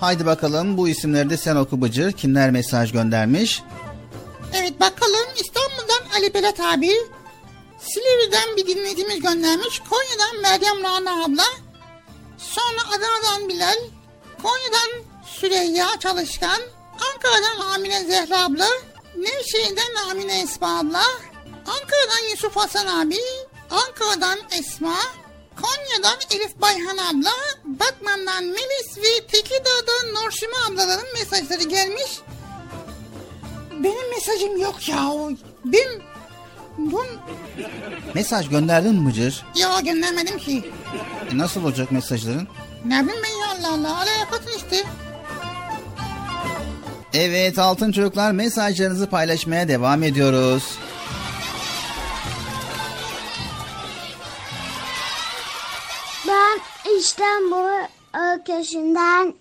[0.00, 2.12] Haydi bakalım bu isimleri de sen oku Bıcır.
[2.12, 3.62] Kimler mesaj göndermiş?
[4.54, 6.90] Evet bakalım İstanbul'dan Ali Berat abi.
[7.80, 9.80] Silivri'den bir dinleyicimiz göndermiş.
[9.90, 11.44] Konya'dan Meryem Rana abla.
[12.38, 13.76] Sonra Adana'dan Bilal.
[14.42, 16.60] Konya'dan Süreyya Çalışkan.
[17.14, 18.68] Ankara'dan Amine Zehra abla.
[19.16, 21.02] Nevşehir'den Amine Esma abla.
[21.66, 23.18] Ankara'dan Yusuf Hasan abi.
[23.70, 24.96] Ankara'dan Esma.
[25.62, 27.32] Konya'dan Elif Bayhan abla.
[27.64, 32.10] Batman'dan Melis ve Tekirdağ'dan Norsima ablaların mesajları gelmiş.
[33.70, 35.10] Benim mesajım yok ya.
[35.64, 36.16] Ben...
[36.78, 37.06] Bun...
[38.14, 39.44] Mesaj gönderdin mi Bıcır?
[39.54, 40.64] Ya göndermedim ki.
[41.32, 42.48] E nasıl olacak mesajların?
[42.84, 43.96] Ne bileyim ben ya Allah Allah.
[43.98, 44.84] Alakatın işte.
[47.14, 50.64] Evet altın çocuklar mesajlarınızı paylaşmaya devam ediyoruz.
[56.36, 56.60] Ben
[56.98, 59.34] İstanbul ülkesinden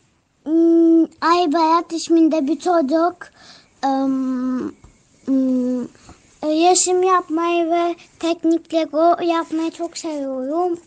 [0.44, 3.16] hmm, Aybayat isminde bir çocuk
[3.86, 4.76] ım,
[6.44, 10.80] resim yapmayı ve teknik Lego yapmayı çok seviyorum.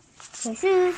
[0.44, 0.94] Görüşürüz.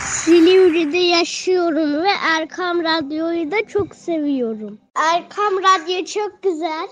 [0.00, 4.78] Silivri'de yaşıyorum ve Erkam Radyo'yu da çok seviyorum.
[4.94, 6.88] Erkam Radyo çok güzel.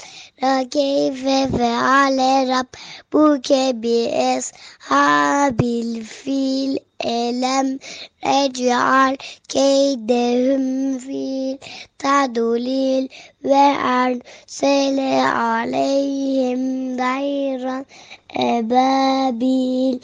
[0.43, 2.68] ra keyfe ve ale rab
[3.14, 3.98] bu kebi
[4.34, 7.80] eshabil fil elem
[8.24, 9.18] rec'al
[9.54, 10.66] keydehum
[11.00, 11.58] fil
[12.02, 13.08] tadulil
[13.43, 13.66] ve
[14.00, 16.64] ersele aleyhim
[16.98, 17.86] dayran
[18.36, 20.00] ebabil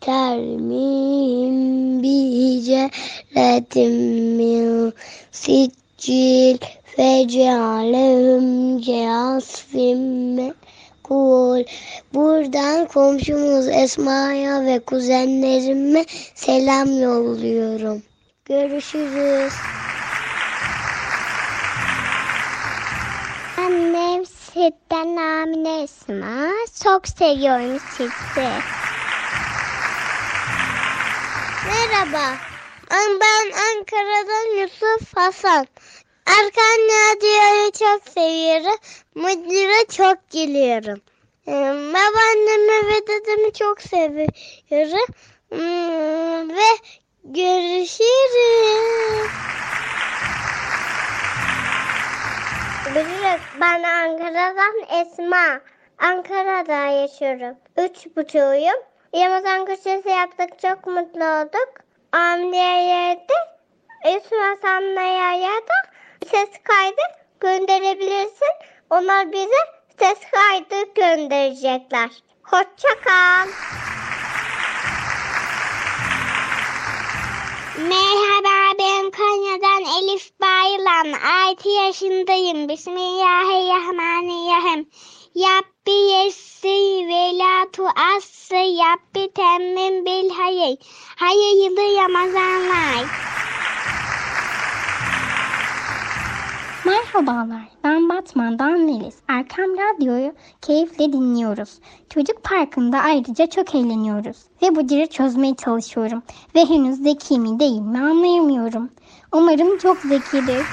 [0.00, 1.56] termihim
[2.02, 3.94] bihiceletim
[4.38, 4.92] min
[5.30, 6.58] siccil
[6.96, 8.46] fecalehum
[8.86, 10.02] ceasfim
[11.04, 11.64] Kul.
[12.14, 18.02] Buradan komşumuz Esma'ya ve kuzenlerime selam yolluyorum.
[18.44, 19.52] Görüşürüz.
[23.58, 26.50] Annem Sütten Amine Esma.
[26.84, 28.48] Çok seviyorum sizi.
[31.66, 32.36] Merhaba.
[33.20, 35.66] Ben Ankara'dan Yusuf Hasan.
[36.26, 38.78] Erkan Radyo'yu çok seviyorum.
[39.14, 41.00] Mutlu'ya çok gülüyorum.
[41.48, 41.52] Ee,
[41.94, 45.14] babaannemi ve dedemi çok seviyorum.
[45.48, 46.70] Hmm, ve
[47.24, 48.02] görüşürüz.
[52.90, 55.60] Biliyoruz ben Ankara'dan Esma.
[55.98, 57.56] Ankara'da yaşıyorum.
[57.76, 58.82] Üç buçuğuyum.
[59.14, 61.72] Ramazan köşesi yaptık çok mutlu olduk.
[62.12, 63.34] Amliye'ye de
[64.04, 65.91] Esma Sanlaya'ya da
[66.30, 67.02] ses kaydı
[67.40, 68.54] gönderebilirsin.
[68.90, 69.62] Onlar bize
[69.98, 72.10] ses kaydı gönderecekler.
[72.42, 73.48] Hoşça kal.
[77.78, 81.12] Merhaba ben Konya'dan Elif Bayılan.
[81.50, 82.68] 6 yaşındayım.
[82.68, 84.90] Bismillahirrahmanirrahim.
[85.34, 90.78] Yapbi yessi ve la tuassı yapbi temin bil hayır.
[91.16, 93.06] Hayırlı Ramazanlar.
[96.84, 99.14] Merhabalar, ben Batman'dan Melis.
[99.28, 101.78] Erkam Radyo'yu keyifle dinliyoruz.
[102.10, 104.36] Çocuk Parkı'nda ayrıca çok eğleniyoruz.
[104.62, 106.22] Ve bu diri çözmeye çalışıyorum.
[106.54, 108.90] Ve henüz zeki mi değil mi anlayamıyorum.
[109.32, 110.66] Umarım çok zekidir.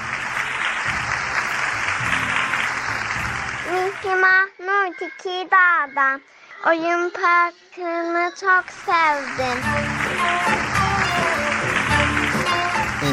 [3.72, 6.20] Miki Mahmut Tekirdağ'dan.
[6.66, 9.60] Oyun parkını çok sevdim.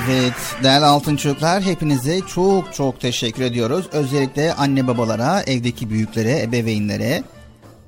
[0.06, 0.34] Evet
[0.64, 3.86] değerli altın çocuklar hepinize çok çok teşekkür ediyoruz.
[3.92, 7.24] Özellikle anne babalara, evdeki büyüklere, ebeveynlere,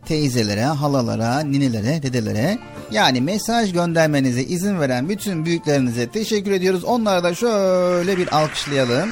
[0.06, 2.58] teyzelere, halalara, ninelere, dedelere
[2.92, 6.84] yani mesaj göndermenize izin veren bütün büyüklerinize teşekkür ediyoruz.
[6.84, 9.10] Onlara da şöyle bir alkışlayalım.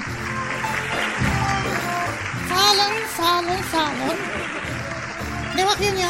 [2.49, 4.17] Sağ olun, sağ olun, sağ olun.
[5.55, 6.09] Ne bakıyorsun ya?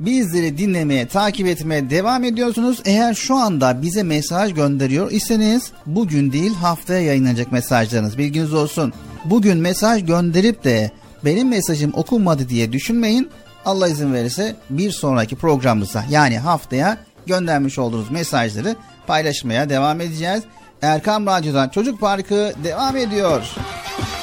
[0.00, 2.82] Bizleri dinlemeye, takip etmeye devam ediyorsunuz.
[2.84, 8.92] Eğer şu anda bize mesaj gönderiyor iseniz bugün değil haftaya yayınlanacak mesajlarınız bilginiz olsun.
[9.24, 10.90] Bugün mesaj gönderip de
[11.24, 13.30] benim mesajım okunmadı diye düşünmeyin.
[13.64, 18.76] Allah izin verirse bir sonraki programımızda yani haftaya göndermiş olduğunuz mesajları
[19.06, 20.42] paylaşmaya devam edeceğiz.
[20.82, 23.42] Erkam Radyo'dan Çocuk Parkı devam ediyor.
[23.42, 24.17] Hadi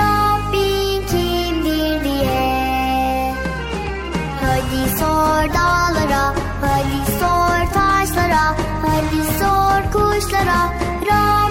[0.00, 3.34] Rabbin kimdir diye.
[4.42, 5.54] Hadi sor
[6.60, 8.44] hadi sor taşlara,
[8.86, 10.60] hadi sor kuşlara,
[11.06, 11.49] Rabbin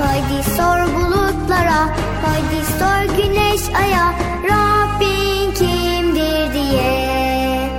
[0.00, 1.80] haydi sor bulutlara,
[2.24, 4.14] haydi sor güneş aya,
[4.50, 7.70] Rabbin kimdir diye.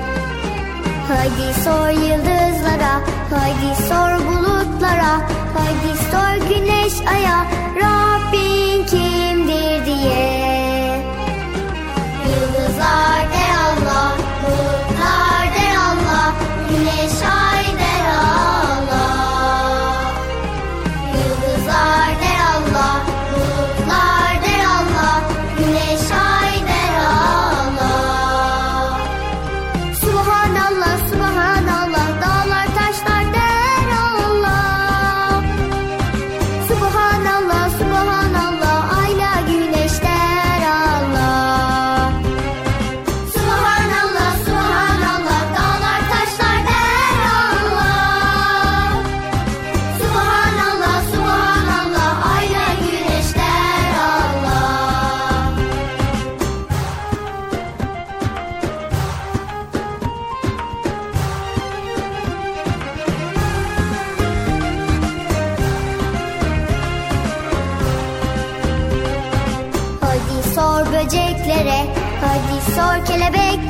[1.08, 2.94] Haydi sor yıldızlara,
[3.34, 5.14] haydi sor bulutlara,
[5.58, 7.46] haydi sor güneş aya,
[7.76, 10.52] Rabbin kimdir diye.
[12.28, 13.41] Yıldızlar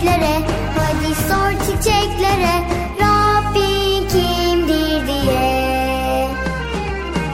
[0.01, 0.41] kelebeklere,
[0.77, 2.55] hadi sor çiçeklere,
[3.01, 6.27] Rabbin kimdir diye.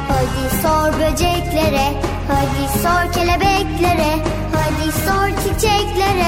[0.08, 1.88] Hadi sor böceklere,
[2.28, 4.12] hadi sor kelebeklere,
[4.56, 6.27] hadi sor çiçeklere,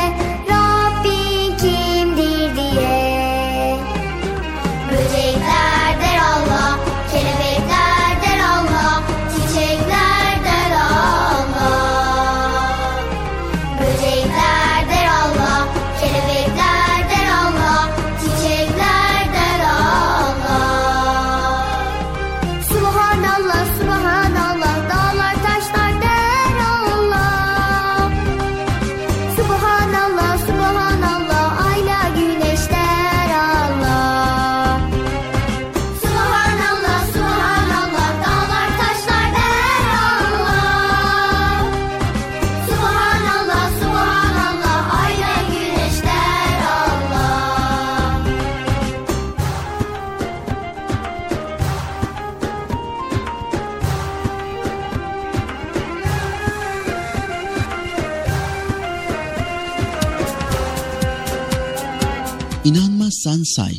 [63.40, 63.74] İnanmazsan say.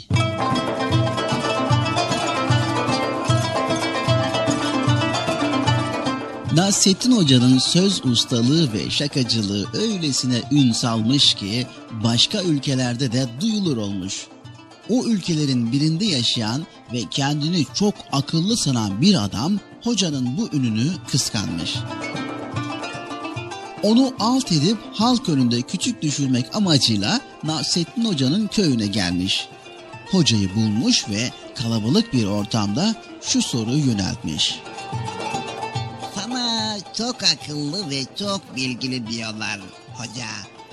[6.54, 11.66] Nasrettin Hoca'nın söz ustalığı ve şakacılığı öylesine ün salmış ki
[12.04, 14.26] başka ülkelerde de duyulur olmuş.
[14.88, 21.76] O ülkelerin birinde yaşayan ve kendini çok akıllı sanan bir adam hocanın bu ününü kıskanmış.
[23.82, 29.48] Onu alt edip halk önünde küçük düşürmek amacıyla Nasrettin Hoca'nın köyüne gelmiş.
[30.10, 34.60] Hocayı bulmuş ve kalabalık bir ortamda şu soruyu yöneltmiş.
[36.14, 39.60] Sana çok akıllı ve çok bilgili diyorlar
[39.94, 40.26] hoca.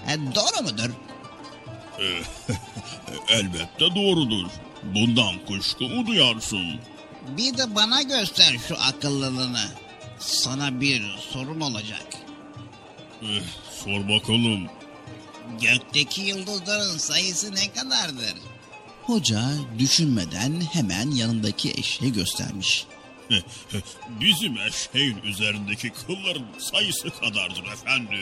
[0.08, 0.90] E, doğru mudur?
[3.30, 4.48] Elbette doğrudur.
[4.84, 6.66] Bundan kuşku mu duyarsın?
[7.38, 9.64] Bir de bana göster şu akıllılığını.
[10.20, 11.04] Sana bir
[11.34, 12.06] sorum olacak.
[13.22, 13.42] Eh,
[13.84, 14.68] sor bakalım.
[15.62, 18.34] Gökteki yıldızların sayısı ne kadardır?
[19.04, 19.50] Hoca
[19.80, 22.86] düşünmeden hemen yanındaki eşeği göstermiş.
[24.22, 28.20] Bizim eşeğin üzerindeki kılların sayısı kadardır efendi.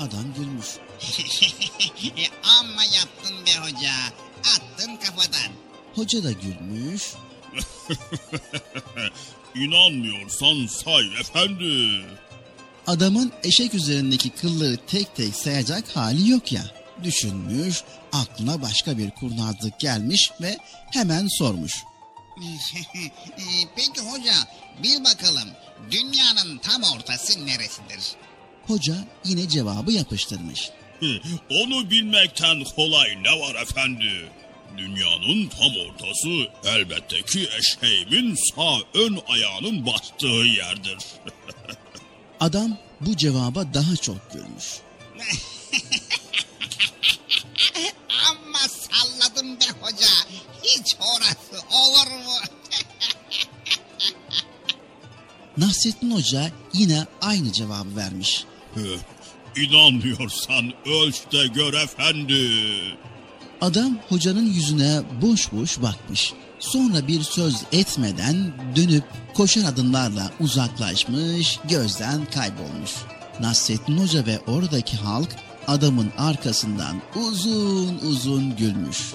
[0.00, 0.66] Adam gülmüş.
[2.60, 3.92] Amma yaptın be hoca.
[4.40, 5.52] Attın kafadan.
[5.94, 7.02] Hoca da gülmüş.
[9.54, 12.02] İnanmıyorsan say efendi.
[12.86, 16.64] Adamın eşek üzerindeki kılları tek tek sayacak hali yok ya.
[17.04, 17.82] Düşünmüş,
[18.12, 20.58] aklına başka bir kurnazlık gelmiş ve
[20.92, 21.72] hemen sormuş.
[23.76, 24.34] Peki hoca,
[24.82, 25.48] bil bakalım
[25.90, 28.12] dünyanın tam ortası neresidir?
[28.66, 28.94] Hoca
[29.24, 30.70] yine cevabı yapıştırmış.
[31.50, 34.30] Onu bilmekten kolay ne var efendi?
[34.78, 40.98] Dünyanın tam ortası elbette ki eşeğimin sağ ön ayağının bastığı yerdir.
[42.44, 44.80] Adam bu cevaba daha çok gülmüş.
[48.30, 50.06] Amma salladım be hoca.
[50.62, 52.32] Hiç orası olur mu?
[55.58, 58.44] Nasrettin Hoca yine aynı cevabı vermiş.
[59.56, 62.50] İnanmıyorsan ölç de gör efendi.
[63.60, 66.32] Adam hocanın yüzüne boş boş bakmış.
[66.64, 68.36] Sonra bir söz etmeden
[68.76, 69.04] dönüp
[69.34, 72.90] koşar adımlarla uzaklaşmış, gözden kaybolmuş.
[73.40, 75.28] Nasrettin Hoca ve oradaki halk
[75.66, 78.98] adamın arkasından uzun uzun gülmüş.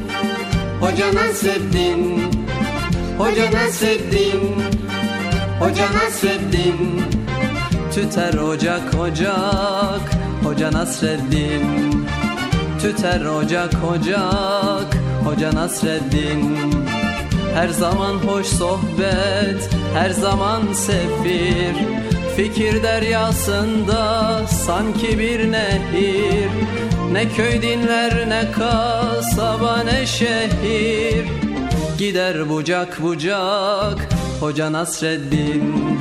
[0.81, 2.31] Hoca Nasreddin.
[3.17, 4.41] Hoca Nasreddin.
[5.59, 7.01] Hoca Nasreddin.
[7.93, 10.05] Tüter ocak ocak.
[10.43, 11.63] Hoca Nasreddin.
[12.81, 14.97] Tüter ocak ocak.
[15.25, 16.57] Hoca Nasreddin.
[17.55, 21.75] Her zaman hoş sohbet Her zaman sefir.
[22.35, 26.51] Fikir deryasında sanki bir nehir
[27.11, 31.25] Ne köy dinler ne kasaba ne şehir.
[31.97, 34.09] Gider bucak bucak
[34.39, 35.99] Hoca Nasreddin.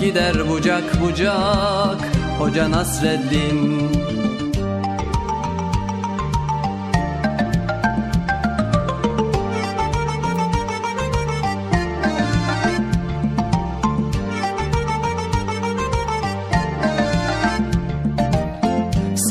[0.00, 2.00] Gider bucak bucak
[2.38, 3.93] Hoca Nasreddin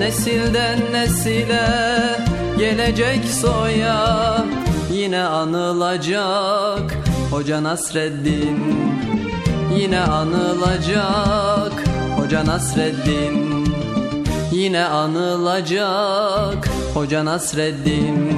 [0.00, 1.68] Nesilden nesile
[2.58, 4.44] gelecek soya
[4.92, 6.98] Yine anılacak.
[7.30, 8.58] Hoca Nasreddin
[9.78, 11.72] Yine anılacak.
[12.16, 13.66] Hoca Nasreddin
[14.52, 16.68] Yine anılacak.
[16.94, 18.32] Hoca Nasreddin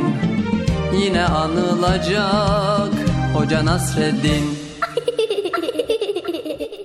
[1.02, 2.92] Yine anılacak.
[3.34, 4.58] Hoca Nasreddin.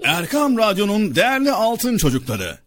[0.04, 2.66] Erkam Radyo'nun değerli altın çocukları.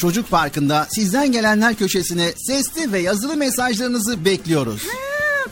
[0.00, 4.82] Çocuk Parkı'nda sizden gelenler köşesine sesli ve yazılı mesajlarınızı bekliyoruz.
[4.86, 4.96] Ha,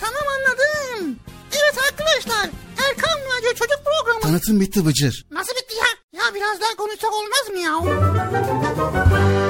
[0.01, 1.17] tamam anladım.
[1.53, 2.51] Evet arkadaşlar
[2.89, 4.21] Erkan Radyo Çocuk Programı.
[4.21, 5.27] Tanıtım bitti Bıcır.
[5.31, 6.21] Nasıl bitti ya?
[6.21, 9.48] Ya biraz daha konuşsak olmaz mı ya?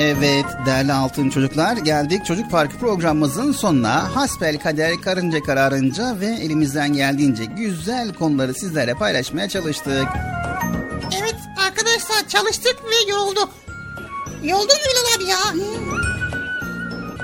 [0.00, 4.16] Evet değerli altın çocuklar geldik Çocuk Parkı programımızın sonuna.
[4.16, 10.08] Hasbel kader karınca kararınca ve elimizden geldiğince güzel konuları sizlerle paylaşmaya çalıştık.
[11.20, 13.48] Evet arkadaşlar çalıştık ve yorulduk.
[14.42, 15.66] Yoruldun mu Bilal abi ya?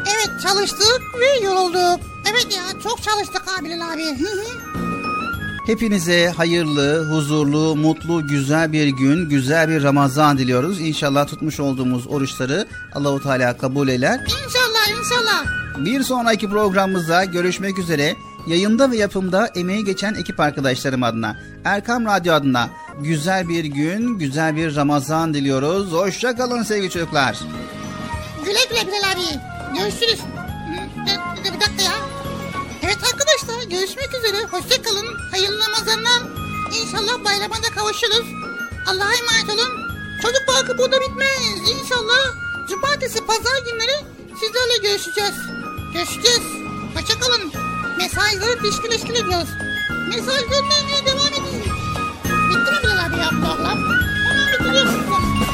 [0.06, 2.00] Evet çalıştık ve yorulduk.
[2.30, 4.18] Evet ya çok çalıştık abi abi.
[5.66, 10.80] Hepinize hayırlı, huzurlu, mutlu, güzel bir gün, güzel bir Ramazan diliyoruz.
[10.80, 14.20] İnşallah tutmuş olduğumuz oruçları Allahu Teala kabul eder.
[14.20, 15.44] İnşallah inşallah.
[15.84, 18.16] Bir sonraki programımızda görüşmek üzere.
[18.46, 22.70] Yayında ve yapımda emeği geçen ekip arkadaşlarım adına, Erkam Radyo adına
[23.00, 25.92] güzel bir gün, güzel bir Ramazan diliyoruz.
[25.92, 27.38] Hoşça kalın sevgili çocuklar.
[28.44, 29.40] Güle güle Bilal abi.
[29.78, 30.20] Görüşürüz.
[33.70, 34.44] Görüşmek üzere.
[34.44, 35.06] Hoşçakalın.
[35.30, 36.22] Hayırlı Ramazanlar.
[36.82, 38.26] İnşallah bayrama da kavuşuruz.
[38.86, 39.72] Allah'a emanet olun.
[40.22, 41.70] Çocuk parkı burada bitmez.
[41.70, 42.22] İnşallah
[42.68, 43.96] cumartesi pazar günleri
[44.40, 45.34] sizlerle görüşeceğiz.
[45.94, 46.42] Görüşeceğiz.
[46.94, 47.52] Hoşçakalın.
[47.98, 49.48] Mesajları teşkil teşkil ediyoruz.
[50.08, 51.62] Mesaj göndermeye devam edin.
[52.50, 53.74] Bitti mi Bilal abi ya bu Allah?
[54.58, 55.53] Hemen